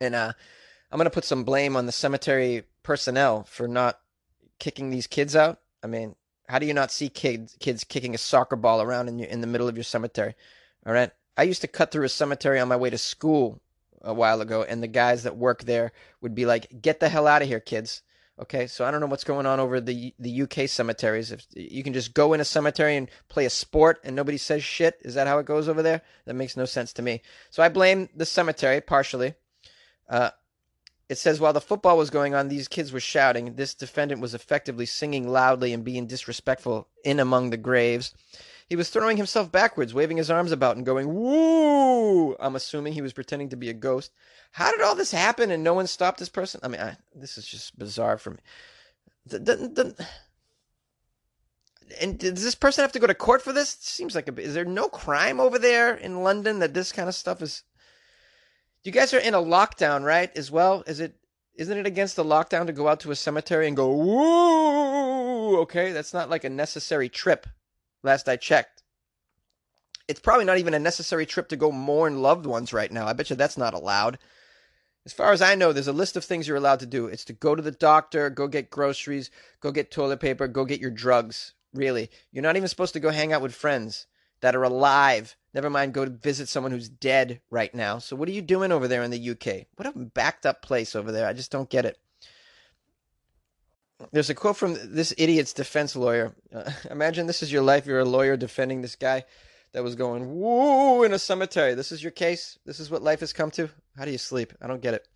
And 0.00 0.14
uh, 0.14 0.32
I'm 0.90 0.98
gonna 0.98 1.10
put 1.10 1.24
some 1.24 1.44
blame 1.44 1.76
on 1.76 1.86
the 1.86 1.92
cemetery 1.92 2.64
personnel 2.82 3.44
for 3.44 3.66
not 3.66 4.00
kicking 4.58 4.90
these 4.90 5.06
kids 5.06 5.34
out. 5.34 5.60
I 5.82 5.86
mean, 5.86 6.16
how 6.48 6.58
do 6.58 6.66
you 6.66 6.74
not 6.74 6.90
see 6.90 7.08
kids 7.08 7.56
kids 7.60 7.84
kicking 7.84 8.14
a 8.14 8.18
soccer 8.18 8.56
ball 8.56 8.82
around 8.82 9.08
in 9.08 9.18
your, 9.18 9.28
in 9.28 9.40
the 9.40 9.46
middle 9.46 9.68
of 9.68 9.76
your 9.76 9.84
cemetery? 9.84 10.34
All 10.86 10.92
right. 10.92 11.10
I 11.36 11.42
used 11.42 11.62
to 11.62 11.68
cut 11.68 11.90
through 11.90 12.04
a 12.04 12.10
cemetery 12.10 12.60
on 12.60 12.68
my 12.68 12.76
way 12.76 12.90
to 12.90 12.98
school 12.98 13.60
a 14.02 14.14
while 14.14 14.40
ago, 14.40 14.62
and 14.62 14.82
the 14.82 14.88
guys 14.88 15.24
that 15.24 15.36
work 15.36 15.64
there 15.64 15.92
would 16.20 16.34
be 16.34 16.46
like, 16.46 16.80
"Get 16.80 17.00
the 17.00 17.08
hell 17.08 17.26
out 17.26 17.42
of 17.42 17.48
here, 17.48 17.60
kids." 17.60 18.02
Okay, 18.36 18.66
so 18.66 18.84
I 18.84 18.90
don't 18.90 19.00
know 19.00 19.06
what's 19.06 19.22
going 19.22 19.46
on 19.46 19.60
over 19.60 19.80
the 19.80 20.12
the 20.18 20.42
UK 20.42 20.68
cemeteries. 20.68 21.30
If 21.30 21.46
you 21.54 21.84
can 21.84 21.92
just 21.92 22.14
go 22.14 22.32
in 22.32 22.40
a 22.40 22.44
cemetery 22.44 22.96
and 22.96 23.08
play 23.28 23.44
a 23.44 23.50
sport 23.50 24.00
and 24.02 24.16
nobody 24.16 24.38
says 24.38 24.64
shit, 24.64 24.98
is 25.02 25.14
that 25.14 25.28
how 25.28 25.38
it 25.38 25.46
goes 25.46 25.68
over 25.68 25.82
there? 25.82 26.02
That 26.24 26.34
makes 26.34 26.56
no 26.56 26.64
sense 26.64 26.92
to 26.94 27.02
me. 27.02 27.22
So 27.50 27.62
I 27.62 27.68
blame 27.68 28.08
the 28.14 28.26
cemetery 28.26 28.80
partially. 28.80 29.34
Uh, 30.08 30.30
it 31.08 31.18
says 31.18 31.38
while 31.38 31.52
the 31.52 31.60
football 31.60 31.96
was 31.96 32.10
going 32.10 32.34
on, 32.34 32.48
these 32.48 32.66
kids 32.66 32.92
were 32.92 32.98
shouting. 32.98 33.54
This 33.54 33.74
defendant 33.74 34.20
was 34.20 34.34
effectively 34.34 34.86
singing 34.86 35.28
loudly 35.28 35.72
and 35.72 35.84
being 35.84 36.08
disrespectful 36.08 36.88
in 37.04 37.20
among 37.20 37.50
the 37.50 37.56
graves. 37.56 38.14
He 38.66 38.76
was 38.76 38.88
throwing 38.88 39.18
himself 39.18 39.52
backwards, 39.52 39.92
waving 39.92 40.16
his 40.16 40.30
arms 40.30 40.50
about 40.50 40.76
and 40.76 40.86
going, 40.86 41.12
woo! 41.12 42.34
I'm 42.36 42.56
assuming 42.56 42.94
he 42.94 43.02
was 43.02 43.12
pretending 43.12 43.50
to 43.50 43.56
be 43.56 43.68
a 43.68 43.74
ghost. 43.74 44.10
How 44.52 44.72
did 44.72 44.80
all 44.80 44.94
this 44.94 45.10
happen 45.10 45.50
and 45.50 45.62
no 45.62 45.74
one 45.74 45.86
stopped 45.86 46.18
this 46.18 46.30
person? 46.30 46.60
I 46.62 46.68
mean, 46.68 46.80
I, 46.80 46.96
this 47.14 47.36
is 47.36 47.46
just 47.46 47.78
bizarre 47.78 48.16
for 48.16 48.30
me. 48.30 48.38
The, 49.26 49.38
the, 49.38 49.56
the, 49.56 50.06
and 52.00 52.18
does 52.18 52.42
this 52.42 52.54
person 52.54 52.82
have 52.82 52.92
to 52.92 52.98
go 52.98 53.06
to 53.06 53.14
court 53.14 53.42
for 53.42 53.52
this? 53.52 53.74
It 53.74 53.82
seems 53.82 54.14
like 54.14 54.28
a 54.28 54.40
Is 54.40 54.54
there 54.54 54.64
no 54.64 54.88
crime 54.88 55.40
over 55.40 55.58
there 55.58 55.94
in 55.94 56.22
London 56.22 56.60
that 56.60 56.72
this 56.72 56.90
kind 56.90 57.08
of 57.08 57.14
stuff 57.14 57.42
is? 57.42 57.62
You 58.82 58.92
guys 58.92 59.12
are 59.14 59.18
in 59.18 59.34
a 59.34 59.38
lockdown, 59.38 60.04
right? 60.04 60.34
As 60.36 60.50
well, 60.50 60.82
is 60.86 61.00
it? 61.00 61.16
Isn't 61.56 61.78
it 61.78 61.86
against 61.86 62.16
the 62.16 62.24
lockdown 62.24 62.66
to 62.66 62.72
go 62.72 62.88
out 62.88 63.00
to 63.00 63.10
a 63.10 63.16
cemetery 63.16 63.66
and 63.66 63.76
go 63.76 63.94
woo? 63.94 65.60
Okay, 65.60 65.92
that's 65.92 66.12
not 66.12 66.30
like 66.30 66.44
a 66.44 66.50
necessary 66.50 67.08
trip 67.08 67.46
last 68.04 68.28
I 68.28 68.36
checked. 68.36 68.82
It's 70.06 70.20
probably 70.20 70.44
not 70.44 70.58
even 70.58 70.74
a 70.74 70.78
necessary 70.78 71.24
trip 71.24 71.48
to 71.48 71.56
go 71.56 71.72
mourn 71.72 72.20
loved 72.20 72.46
ones 72.46 72.72
right 72.72 72.92
now. 72.92 73.06
I 73.06 73.14
bet 73.14 73.30
you 73.30 73.36
that's 73.36 73.56
not 73.56 73.74
allowed. 73.74 74.18
As 75.06 75.12
far 75.12 75.32
as 75.32 75.42
I 75.42 75.54
know, 75.54 75.72
there's 75.72 75.88
a 75.88 75.92
list 75.92 76.16
of 76.16 76.24
things 76.24 76.46
you're 76.46 76.56
allowed 76.56 76.80
to 76.80 76.86
do. 76.86 77.06
It's 77.06 77.24
to 77.26 77.32
go 77.32 77.54
to 77.54 77.62
the 77.62 77.70
doctor, 77.70 78.30
go 78.30 78.48
get 78.48 78.70
groceries, 78.70 79.30
go 79.60 79.70
get 79.70 79.90
toilet 79.90 80.20
paper, 80.20 80.46
go 80.46 80.64
get 80.64 80.80
your 80.80 80.90
drugs. 80.90 81.54
Really. 81.72 82.10
You're 82.30 82.42
not 82.42 82.56
even 82.56 82.68
supposed 82.68 82.92
to 82.92 83.00
go 83.00 83.10
hang 83.10 83.32
out 83.32 83.42
with 83.42 83.54
friends 83.54 84.06
that 84.40 84.54
are 84.54 84.62
alive. 84.62 85.36
Never 85.52 85.70
mind 85.70 85.94
go 85.94 86.04
to 86.04 86.10
visit 86.10 86.48
someone 86.48 86.72
who's 86.72 86.88
dead 86.88 87.40
right 87.50 87.74
now. 87.74 87.98
So 87.98 88.14
what 88.14 88.28
are 88.28 88.32
you 88.32 88.42
doing 88.42 88.72
over 88.72 88.86
there 88.86 89.02
in 89.02 89.10
the 89.10 89.30
UK? 89.30 89.66
What 89.76 89.86
a 89.86 89.98
backed 89.98 90.46
up 90.46 90.62
place 90.62 90.94
over 90.94 91.10
there. 91.10 91.26
I 91.26 91.32
just 91.32 91.50
don't 91.50 91.70
get 91.70 91.84
it. 91.84 91.98
There's 94.12 94.30
a 94.30 94.34
quote 94.34 94.56
from 94.56 94.76
this 94.82 95.14
idiot's 95.18 95.52
defense 95.52 95.96
lawyer. 95.96 96.34
Uh, 96.54 96.70
imagine 96.90 97.26
this 97.26 97.42
is 97.42 97.52
your 97.52 97.62
life. 97.62 97.86
You're 97.86 98.00
a 98.00 98.04
lawyer 98.04 98.36
defending 98.36 98.82
this 98.82 98.96
guy 98.96 99.24
that 99.72 99.82
was 99.82 99.94
going 99.94 100.38
woo 100.40 101.02
in 101.02 101.12
a 101.12 101.18
cemetery. 101.18 101.74
This 101.74 101.92
is 101.92 102.02
your 102.02 102.12
case. 102.12 102.58
This 102.64 102.80
is 102.80 102.90
what 102.90 103.02
life 103.02 103.20
has 103.20 103.32
come 103.32 103.50
to. 103.52 103.68
How 103.96 104.04
do 104.04 104.10
you 104.10 104.18
sleep? 104.18 104.52
I 104.62 104.66
don't 104.66 104.82
get 104.82 104.94
it. 104.94 105.06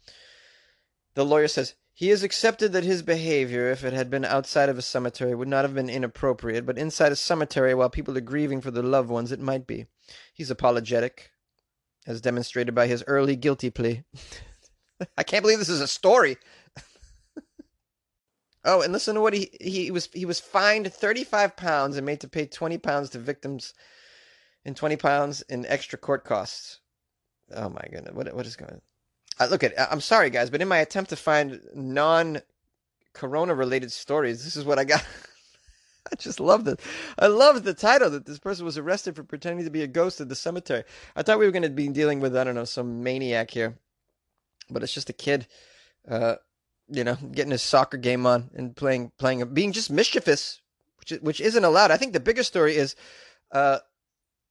The 1.14 1.24
lawyer 1.24 1.48
says 1.48 1.74
he 1.92 2.08
has 2.10 2.22
accepted 2.22 2.72
that 2.72 2.84
his 2.84 3.02
behavior, 3.02 3.70
if 3.70 3.84
it 3.84 3.92
had 3.92 4.08
been 4.08 4.24
outside 4.24 4.68
of 4.68 4.78
a 4.78 4.82
cemetery, 4.82 5.34
would 5.34 5.48
not 5.48 5.64
have 5.64 5.74
been 5.74 5.90
inappropriate, 5.90 6.64
but 6.64 6.78
inside 6.78 7.10
a 7.10 7.16
cemetery 7.16 7.74
while 7.74 7.90
people 7.90 8.16
are 8.16 8.20
grieving 8.20 8.60
for 8.60 8.70
their 8.70 8.84
loved 8.84 9.08
ones, 9.08 9.32
it 9.32 9.40
might 9.40 9.66
be. 9.66 9.86
He's 10.32 10.50
apologetic, 10.50 11.32
as 12.06 12.20
demonstrated 12.20 12.74
by 12.74 12.86
his 12.86 13.02
early 13.08 13.34
guilty 13.34 13.70
plea. 13.70 14.04
I 15.18 15.22
can't 15.24 15.42
believe 15.42 15.58
this 15.58 15.68
is 15.68 15.80
a 15.80 15.88
story. 15.88 16.36
Oh, 18.68 18.82
and 18.82 18.92
listen 18.92 19.14
to 19.14 19.22
what 19.22 19.32
he 19.32 19.48
he 19.62 19.90
was 19.90 20.10
he 20.12 20.26
was 20.26 20.40
fined 20.40 20.92
thirty 20.92 21.24
five 21.24 21.56
pounds 21.56 21.96
and 21.96 22.04
made 22.04 22.20
to 22.20 22.28
pay 22.28 22.44
twenty 22.44 22.76
pounds 22.76 23.08
to 23.10 23.18
victims, 23.18 23.72
and 24.62 24.76
twenty 24.76 24.96
pounds 24.96 25.40
in 25.48 25.64
extra 25.64 25.98
court 25.98 26.26
costs. 26.26 26.80
Oh 27.54 27.70
my 27.70 27.80
goodness, 27.90 28.14
what 28.14 28.34
what 28.34 28.44
is 28.44 28.56
going? 28.56 28.74
on? 28.74 28.80
Uh, 29.40 29.46
look 29.50 29.64
at 29.64 29.72
I'm 29.90 30.02
sorry 30.02 30.28
guys, 30.28 30.50
but 30.50 30.60
in 30.60 30.68
my 30.68 30.76
attempt 30.80 31.08
to 31.10 31.16
find 31.16 31.62
non 31.74 32.42
corona 33.14 33.54
related 33.54 33.90
stories, 33.90 34.44
this 34.44 34.54
is 34.54 34.66
what 34.66 34.78
I 34.78 34.84
got. 34.84 35.02
I 36.12 36.16
just 36.16 36.38
love 36.38 36.68
it. 36.68 36.78
I 37.18 37.28
love 37.28 37.64
the 37.64 37.72
title 37.72 38.10
that 38.10 38.26
this 38.26 38.38
person 38.38 38.66
was 38.66 38.76
arrested 38.76 39.16
for 39.16 39.24
pretending 39.24 39.64
to 39.64 39.70
be 39.70 39.82
a 39.82 39.86
ghost 39.86 40.20
at 40.20 40.28
the 40.28 40.36
cemetery. 40.36 40.84
I 41.16 41.22
thought 41.22 41.38
we 41.38 41.46
were 41.46 41.52
going 41.52 41.62
to 41.62 41.70
be 41.70 41.88
dealing 41.88 42.20
with 42.20 42.36
I 42.36 42.44
don't 42.44 42.54
know 42.54 42.66
some 42.66 43.02
maniac 43.02 43.50
here, 43.50 43.78
but 44.68 44.82
it's 44.82 44.92
just 44.92 45.08
a 45.08 45.14
kid. 45.14 45.46
Uh, 46.06 46.36
you 46.90 47.04
know, 47.04 47.16
getting 47.32 47.52
his 47.52 47.62
soccer 47.62 47.96
game 47.96 48.26
on 48.26 48.50
and 48.54 48.74
playing, 48.74 49.12
playing, 49.18 49.44
being 49.54 49.72
just 49.72 49.90
mischievous 49.90 50.60
which 51.08 51.20
which 51.20 51.40
isn't 51.40 51.64
allowed. 51.64 51.90
I 51.90 51.96
think 51.96 52.12
the 52.12 52.20
bigger 52.20 52.42
story 52.42 52.76
is 52.76 52.94
uh, 53.52 53.78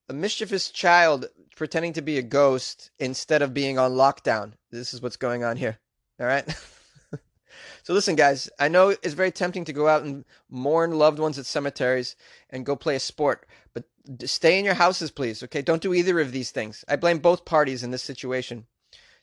a 0.10 0.14
mischievous 0.14 0.70
child 0.70 1.28
pretending 1.56 1.94
to 1.94 2.02
be 2.02 2.18
a 2.18 2.24
ghost 2.24 2.92
instead 3.00 3.42
of 3.42 3.54
being 3.54 3.80
on 3.80 3.92
lockdown. 3.92 4.54
This 4.72 4.94
is 4.94 5.02
what's 5.02 5.18
going 5.18 5.44
on 5.44 5.58
here. 5.58 5.80
All 6.20 6.28
right. 6.28 6.48
so 7.84 7.94
listen, 7.94 8.16
guys. 8.16 8.50
I 8.60 8.68
know 8.68 8.90
it's 8.90 9.14
very 9.14 9.32
tempting 9.32 9.66
to 9.66 9.74
go 9.74 9.88
out 9.88 10.04
and 10.04 10.26
mourn 10.50 10.98
loved 10.98 11.20
ones 11.20 11.40
at 11.40 11.46
cemeteries 11.46 12.16
and 12.50 12.66
go 12.66 12.76
play 12.76 12.96
a 12.96 13.00
sport, 13.00 13.48
but 13.74 13.84
stay 14.26 14.60
in 14.60 14.66
your 14.66 14.76
houses, 14.76 15.12
please. 15.12 15.44
Okay, 15.44 15.62
don't 15.62 15.82
do 15.82 15.94
either 15.94 16.20
of 16.20 16.32
these 16.32 16.52
things. 16.52 16.86
I 16.88 16.96
blame 16.96 17.20
both 17.20 17.46
parties 17.46 17.84
in 17.84 17.92
this 17.92 18.04
situation. 18.04 18.66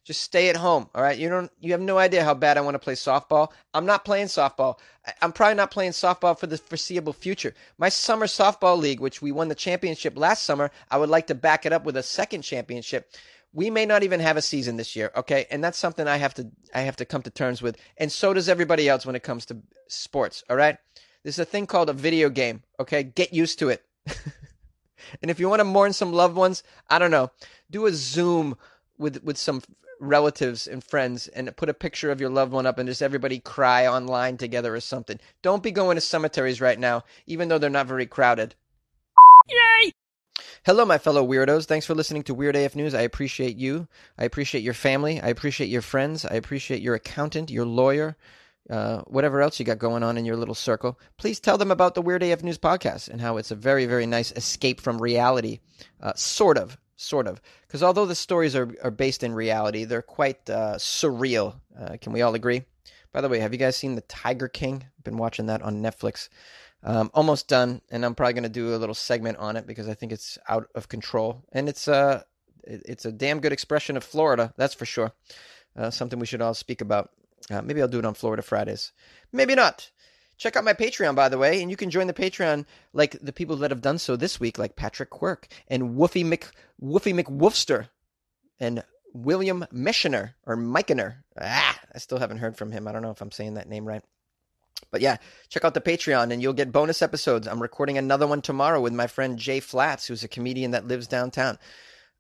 Just 0.05 0.21
stay 0.21 0.51
at 0.51 0.57
home. 0.57 0.89
All 0.95 1.03
right. 1.03 1.17
You 1.17 1.31
don't. 1.31 1.51
You 1.61 1.73
have 1.73 1.81
no 1.81 1.97
idea 1.97 2.25
how 2.25 2.35
bad 2.35 2.59
I 2.59 2.61
want 2.61 2.75
to 2.75 2.79
play 2.79 2.95
softball. 2.95 3.51
I'm 3.73 3.87
not 3.87 4.05
playing 4.05 4.27
softball. 4.27 4.79
I'm 5.23 5.33
probably 5.33 5.55
not 5.55 5.71
playing 5.71 5.93
softball 5.93 6.39
for 6.39 6.47
the 6.47 6.59
foreseeable 6.59 7.15
future. 7.15 7.55
My 7.79 7.89
summer 7.89 8.27
softball 8.27 8.79
league, 8.79 9.01
which 9.01 9.23
we 9.23 9.33
won 9.33 9.49
the 9.49 9.55
championship 9.55 10.17
last 10.17 10.43
summer, 10.43 10.71
I 10.91 10.99
would 10.99 11.09
like 11.09 11.27
to 11.29 11.35
back 11.35 11.65
it 11.65 11.73
up 11.73 11.85
with 11.85 11.97
a 11.97 12.03
second 12.03 12.43
championship. 12.43 13.11
We 13.55 13.71
may 13.71 13.87
not 13.87 14.03
even 14.03 14.21
have 14.21 14.37
a 14.37 14.43
season 14.43 14.77
this 14.77 14.95
year. 14.95 15.11
Okay, 15.17 15.47
and 15.51 15.65
that's 15.65 15.79
something 15.79 16.07
I 16.07 16.19
have 16.19 16.35
to. 16.35 16.51
I 16.75 16.81
have 16.81 16.97
to 16.97 17.07
come 17.07 17.23
to 17.23 17.31
terms 17.31 17.63
with, 17.63 17.79
and 17.97 18.13
so 18.13 18.35
does 18.35 18.51
everybody 18.51 18.89
else 18.89 19.07
when 19.07 19.17
it 19.17 19.23
comes 19.23 19.47
to 19.47 19.57
sports. 19.89 20.45
All 20.51 20.57
right. 20.57 20.77
There's 21.23 21.39
a 21.39 21.47
thing 21.47 21.67
called 21.67 21.89
a 21.89 21.95
video 21.95 22.29
game. 22.29 22.63
Okay, 22.79 23.03
get 23.03 23.33
used 23.33 23.59
to 23.61 23.71
it. 23.71 23.83
and 25.23 25.31
if 25.31 25.41
you 25.41 25.49
want 25.49 25.61
to 25.61 25.65
mourn 25.65 25.95
some 25.95 26.13
loved 26.13 26.37
ones, 26.37 26.63
I 26.91 26.99
don't 26.99 27.11
know, 27.11 27.31
do 27.71 27.87
a 27.87 27.93
Zoom 27.93 28.57
with 28.99 29.25
with 29.25 29.39
some 29.39 29.63
relatives 30.01 30.67
and 30.67 30.83
friends 30.83 31.29
and 31.29 31.57
put 31.57 31.69
a 31.69 31.75
picture 31.75 32.11
of 32.11 32.21
your 32.21 32.31
loved 32.31 32.53
one 32.53 32.67
up 32.67 32.79
and 32.79 32.89
just 32.89 33.03
everybody 33.03 33.39
cry 33.39 33.87
online 33.87 34.37
together 34.37 34.75
or 34.75 34.81
something. 34.81 35.19
Don't 35.43 35.63
be 35.63 35.71
going 35.71 35.97
to 35.97 36.01
cemeteries 36.01 36.61
right 36.61 36.79
now, 36.79 37.05
even 37.27 37.49
though 37.49 37.59
they're 37.59 37.71
not 37.71 37.87
very 37.87 38.07
crowded. 38.07 38.55
Yay! 39.49 39.93
Hello, 40.65 40.85
my 40.85 40.99
fellow 40.99 41.27
weirdos. 41.27 41.67
Thanks 41.67 41.85
for 41.85 41.95
listening 41.95 42.23
to 42.25 42.35
Weird 42.35 42.57
AF 42.57 42.75
News. 42.75 42.95
I 42.95 43.03
appreciate 43.03 43.57
you. 43.57 43.87
I 44.19 44.25
appreciate 44.25 44.65
your 44.65 44.75
family. 44.75 45.21
I 45.21 45.29
appreciate 45.29 45.69
your 45.69 45.83
friends. 45.83 46.25
I 46.25 46.35
appreciate 46.35 46.81
your 46.81 46.95
accountant, 46.95 47.51
your 47.51 47.67
lawyer, 47.67 48.17
uh, 48.71 49.03
whatever 49.03 49.43
else 49.43 49.59
you 49.59 49.67
got 49.67 49.79
going 49.79 50.03
on 50.03 50.17
in 50.17 50.25
your 50.25 50.37
little 50.37 50.55
circle. 50.55 50.99
Please 51.19 51.39
tell 51.39 51.59
them 51.59 51.71
about 51.71 51.95
the 51.95 52.03
Weird 52.03 52.23
AF 52.23 52.43
News 52.43 52.59
podcast 52.59 53.11
and 53.11 53.21
how 53.21 53.37
it's 53.37 53.51
a 53.51 53.55
very, 53.57 53.85
very 53.85 54.07
nice 54.07 54.33
escape 54.33 54.81
from 54.81 55.03
reality. 55.03 55.61
Uh, 56.01 56.15
sort 56.15 56.57
of 56.57 56.79
sort 57.05 57.27
of. 57.27 57.41
Because 57.67 57.83
although 57.83 58.07
the 58.07 58.15
stories 58.15 58.57
are, 58.57 58.75
are 58.83 58.91
based 58.91 59.23
in 59.23 59.35
reality, 59.35 59.85
they're 59.85 60.03
quite 60.03 60.49
uh, 60.49 60.77
surreal. 60.77 61.61
Uh, 61.79 61.97
can 62.01 62.13
we 62.13 62.23
all 62.23 62.35
agree? 62.35 62.65
By 63.13 63.21
the 63.21 63.29
way, 63.29 63.39
have 63.39 63.53
you 63.53 63.59
guys 63.59 63.77
seen 63.77 63.95
The 63.95 64.01
Tiger 64.03 64.49
King? 64.49 64.85
Been 65.05 65.19
watching 65.19 65.47
that 65.47 65.63
on 65.63 65.83
Netflix. 65.83 66.29
Um, 66.83 67.11
almost 67.15 67.49
done, 67.49 67.81
and 67.91 68.05
I'm 68.05 68.15
probably 68.15 68.35
going 68.35 68.43
to 68.43 68.49
do 68.49 68.75
a 68.75 68.77
little 68.77 68.95
segment 68.95 69.39
on 69.39 69.57
it 69.57 69.67
because 69.67 69.89
I 69.89 69.95
think 69.95 70.13
it's 70.13 70.37
out 70.49 70.69
of 70.75 70.89
control, 70.89 71.43
and 71.53 71.69
it's 71.69 71.89
a 71.89 71.95
uh, 71.95 72.21
it's 72.67 73.05
a 73.05 73.13
damn 73.13 73.41
good 73.41 73.53
expression 73.53 73.97
of 73.97 74.05
Florida, 74.05 74.53
that's 74.57 74.75
for 74.75 74.87
sure. 74.87 75.13
Uh, 75.77 75.91
something 75.91 76.19
we 76.19 76.27
should 76.27 76.43
all 76.43 76.55
speak 76.55 76.81
about. 76.81 77.11
Uh, 77.51 77.63
maybe 77.63 77.81
I'll 77.81 77.89
do 77.89 77.99
it 77.99 78.05
on 78.05 78.15
Florida 78.15 78.43
Fridays. 78.43 78.93
Maybe 79.33 79.55
not. 79.55 79.91
Check 80.37 80.57
out 80.57 80.65
my 80.65 80.75
Patreon, 80.75 81.15
by 81.15 81.29
the 81.29 81.39
way, 81.39 81.63
and 81.63 81.71
you 81.71 81.77
can 81.77 81.91
join 81.91 82.07
the 82.07 82.13
Patreon 82.13 82.67
like 82.93 83.19
the 83.21 83.33
people 83.33 83.57
that 83.57 83.71
have 83.71 83.81
done 83.81 83.99
so 83.99 84.17
this 84.17 84.41
week, 84.41 84.59
like 84.59 84.77
Patrick 84.77 85.11
Quirk 85.11 85.47
and 85.69 85.97
Woofy 85.97 86.25
Mc 86.25 86.47
Woofy 86.83 87.19
McWoofster 87.19 87.89
and 88.59 88.83
William 89.13 89.65
Mishner 89.73 90.35
or 90.45 90.57
Mikener. 90.57 91.17
Ah, 91.41 91.79
I 91.95 91.99
still 91.99 92.19
haven't 92.19 92.39
heard 92.39 92.57
from 92.57 92.73
him. 92.73 92.89
I 92.89 92.93
don't 92.93 93.03
know 93.03 93.11
if 93.11 93.21
I'm 93.21 93.31
saying 93.31 93.55
that 93.55 93.69
name 93.69 93.87
right. 93.87 94.03
But 94.91 95.01
yeah, 95.01 95.17
check 95.49 95.65
out 95.65 95.75
the 95.75 95.81
Patreon 95.81 96.33
and 96.33 96.43
you'll 96.43 96.53
get 96.53 96.73
bonus 96.73 97.01
episodes. 97.01 97.47
I'm 97.47 97.63
recording 97.63 97.97
another 97.97 98.27
one 98.27 98.43
tomorrow 98.43 98.81
with 98.81 98.93
my 98.93 99.07
friend 99.07 99.39
Jay 99.39 99.61
Flats, 99.61 100.07
who's 100.07 100.25
a 100.25 100.29
comedian 100.29 100.73
that 100.73 100.89
lives 100.89 101.07
downtown. 101.07 101.59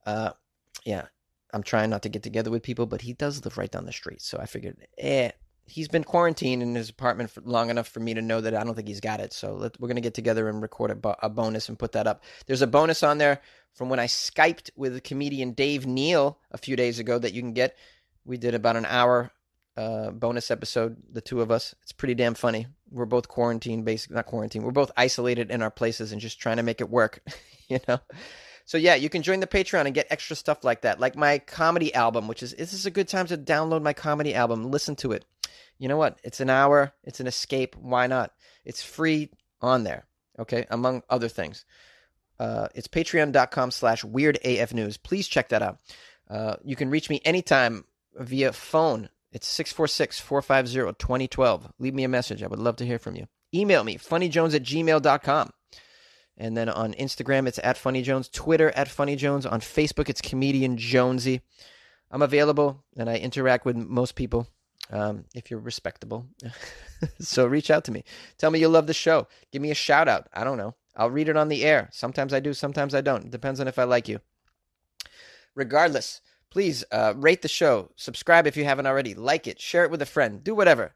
Uh, 0.06 0.30
yeah, 0.84 1.06
I'm 1.52 1.62
trying 1.62 1.90
not 1.90 2.02
to 2.02 2.08
get 2.08 2.22
together 2.22 2.50
with 2.50 2.62
people, 2.62 2.86
but 2.86 3.00
he 3.00 3.12
does 3.12 3.44
live 3.44 3.58
right 3.58 3.70
down 3.70 3.86
the 3.86 3.92
street. 3.92 4.22
So 4.22 4.38
I 4.38 4.46
figured, 4.46 4.76
eh, 4.98 5.30
he's 5.66 5.88
been 5.88 6.04
quarantined 6.04 6.62
in 6.62 6.74
his 6.74 6.90
apartment 6.90 7.30
for 7.30 7.40
long 7.42 7.70
enough 7.70 7.88
for 7.88 8.00
me 8.00 8.14
to 8.14 8.22
know 8.22 8.40
that 8.40 8.54
I 8.54 8.64
don't 8.64 8.74
think 8.74 8.88
he's 8.88 9.00
got 9.00 9.20
it. 9.20 9.32
So 9.32 9.54
let, 9.54 9.80
we're 9.80 9.88
going 9.88 9.96
to 9.96 10.02
get 10.02 10.14
together 10.14 10.48
and 10.48 10.60
record 10.60 10.90
a, 10.90 11.26
a, 11.26 11.30
bonus 11.30 11.68
and 11.68 11.78
put 11.78 11.92
that 11.92 12.06
up. 12.06 12.22
There's 12.46 12.62
a 12.62 12.66
bonus 12.66 13.02
on 13.02 13.18
there 13.18 13.40
from 13.72 13.88
when 13.88 13.98
I 13.98 14.06
Skyped 14.06 14.70
with 14.76 15.02
comedian 15.02 15.52
Dave 15.52 15.86
Neal 15.86 16.38
a 16.50 16.58
few 16.58 16.76
days 16.76 16.98
ago 16.98 17.18
that 17.18 17.32
you 17.32 17.42
can 17.42 17.54
get. 17.54 17.76
We 18.24 18.36
did 18.36 18.54
about 18.54 18.76
an 18.76 18.86
hour 18.86 19.32
uh, 19.76 20.10
bonus 20.10 20.50
episode, 20.50 20.96
the 21.10 21.20
two 21.20 21.40
of 21.40 21.50
us. 21.50 21.74
It's 21.82 21.92
pretty 21.92 22.14
damn 22.14 22.34
funny. 22.34 22.66
We're 22.90 23.06
both 23.06 23.28
quarantined, 23.28 23.84
basically, 23.84 24.16
not 24.16 24.26
quarantined. 24.26 24.64
We're 24.64 24.70
both 24.70 24.92
isolated 24.96 25.50
in 25.50 25.62
our 25.62 25.70
places 25.70 26.12
and 26.12 26.20
just 26.20 26.40
trying 26.40 26.58
to 26.58 26.62
make 26.62 26.80
it 26.80 26.90
work, 26.90 27.20
you 27.68 27.80
know? 27.88 27.98
So 28.66 28.78
yeah, 28.78 28.94
you 28.94 29.10
can 29.10 29.22
join 29.22 29.40
the 29.40 29.46
Patreon 29.46 29.84
and 29.84 29.94
get 29.94 30.06
extra 30.10 30.36
stuff 30.36 30.64
like 30.64 30.82
that, 30.82 30.98
like 30.98 31.16
my 31.16 31.38
comedy 31.38 31.92
album, 31.94 32.28
which 32.28 32.42
is 32.42 32.54
this 32.54 32.72
is 32.72 32.86
a 32.86 32.90
good 32.90 33.08
time 33.08 33.26
to 33.26 33.36
download 33.36 33.82
my 33.82 33.92
comedy 33.92 34.34
album, 34.34 34.70
listen 34.70 34.96
to 34.96 35.12
it 35.12 35.26
you 35.78 35.88
know 35.88 35.96
what? 35.96 36.18
It's 36.24 36.40
an 36.40 36.50
hour, 36.50 36.92
it's 37.04 37.20
an 37.20 37.26
escape. 37.26 37.76
Why 37.76 38.06
not? 38.06 38.32
It's 38.64 38.82
free 38.82 39.30
on 39.60 39.84
there, 39.84 40.06
okay, 40.38 40.66
among 40.70 41.02
other 41.08 41.28
things. 41.28 41.64
Uh, 42.38 42.68
it's 42.74 42.88
patreon.com 42.88 43.70
slash 43.70 44.04
weird 44.04 44.38
AF 44.44 44.74
news. 44.74 44.96
Please 44.96 45.28
check 45.28 45.50
that 45.50 45.62
out. 45.62 45.78
Uh, 46.28 46.56
you 46.64 46.76
can 46.76 46.90
reach 46.90 47.08
me 47.08 47.20
anytime 47.24 47.84
via 48.16 48.52
phone. 48.52 49.08
It's 49.32 49.46
646 49.48 50.20
450 50.20 50.98
2012. 50.98 51.72
Leave 51.78 51.94
me 51.94 52.04
a 52.04 52.08
message. 52.08 52.42
I 52.42 52.46
would 52.46 52.58
love 52.58 52.76
to 52.76 52.86
hear 52.86 52.98
from 52.98 53.16
you. 53.16 53.26
Email 53.52 53.84
me, 53.84 53.96
funnyjones 53.98 54.54
at 54.54 54.62
gmail.com. 54.62 55.50
And 56.36 56.56
then 56.56 56.68
on 56.68 56.94
Instagram, 56.94 57.46
it's 57.46 57.60
at 57.62 57.76
funnyjones. 57.76 58.30
Twitter, 58.30 58.70
at 58.70 58.88
funnyjones. 58.88 59.50
On 59.50 59.60
Facebook, 59.60 60.08
it's 60.08 60.20
comedian 60.20 60.76
Jonesy. 60.76 61.40
I'm 62.10 62.22
available 62.22 62.84
and 62.96 63.08
I 63.08 63.16
interact 63.16 63.64
with 63.64 63.76
most 63.76 64.14
people 64.14 64.48
um, 64.90 65.24
if 65.34 65.50
you're 65.50 65.60
respectable. 65.60 66.26
so 67.20 67.46
reach 67.46 67.70
out 67.70 67.84
to 67.84 67.92
me. 67.92 68.04
Tell 68.38 68.50
me 68.50 68.60
you 68.60 68.68
love 68.68 68.86
the 68.86 68.94
show. 68.94 69.28
Give 69.52 69.62
me 69.62 69.70
a 69.70 69.74
shout 69.74 70.08
out. 70.08 70.28
I 70.32 70.44
don't 70.44 70.58
know. 70.58 70.74
I'll 70.96 71.10
read 71.10 71.28
it 71.28 71.36
on 71.36 71.48
the 71.48 71.64
air. 71.64 71.88
Sometimes 71.92 72.32
I 72.32 72.40
do, 72.40 72.54
sometimes 72.54 72.94
I 72.94 73.00
don't. 73.00 73.24
It 73.24 73.30
depends 73.30 73.60
on 73.60 73.68
if 73.68 73.78
I 73.78 73.84
like 73.84 74.08
you. 74.08 74.20
Regardless, 75.54 76.20
please 76.50 76.84
uh, 76.92 77.14
rate 77.16 77.42
the 77.42 77.48
show. 77.48 77.90
Subscribe 77.96 78.46
if 78.46 78.56
you 78.56 78.64
haven't 78.64 78.86
already. 78.86 79.14
Like 79.14 79.46
it. 79.46 79.60
Share 79.60 79.84
it 79.84 79.90
with 79.90 80.02
a 80.02 80.06
friend. 80.06 80.42
Do 80.44 80.54
whatever. 80.54 80.94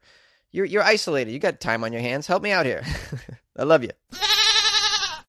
You're, 0.51 0.65
you're 0.65 0.83
isolated. 0.83 1.31
You 1.31 1.39
got 1.39 1.59
time 1.59 1.83
on 1.83 1.93
your 1.93 2.01
hands. 2.01 2.27
Help 2.27 2.41
me 2.41 2.51
out 2.51 2.65
here. 2.65 2.83
I 3.57 3.63
love 3.63 3.83
you. 3.83 3.91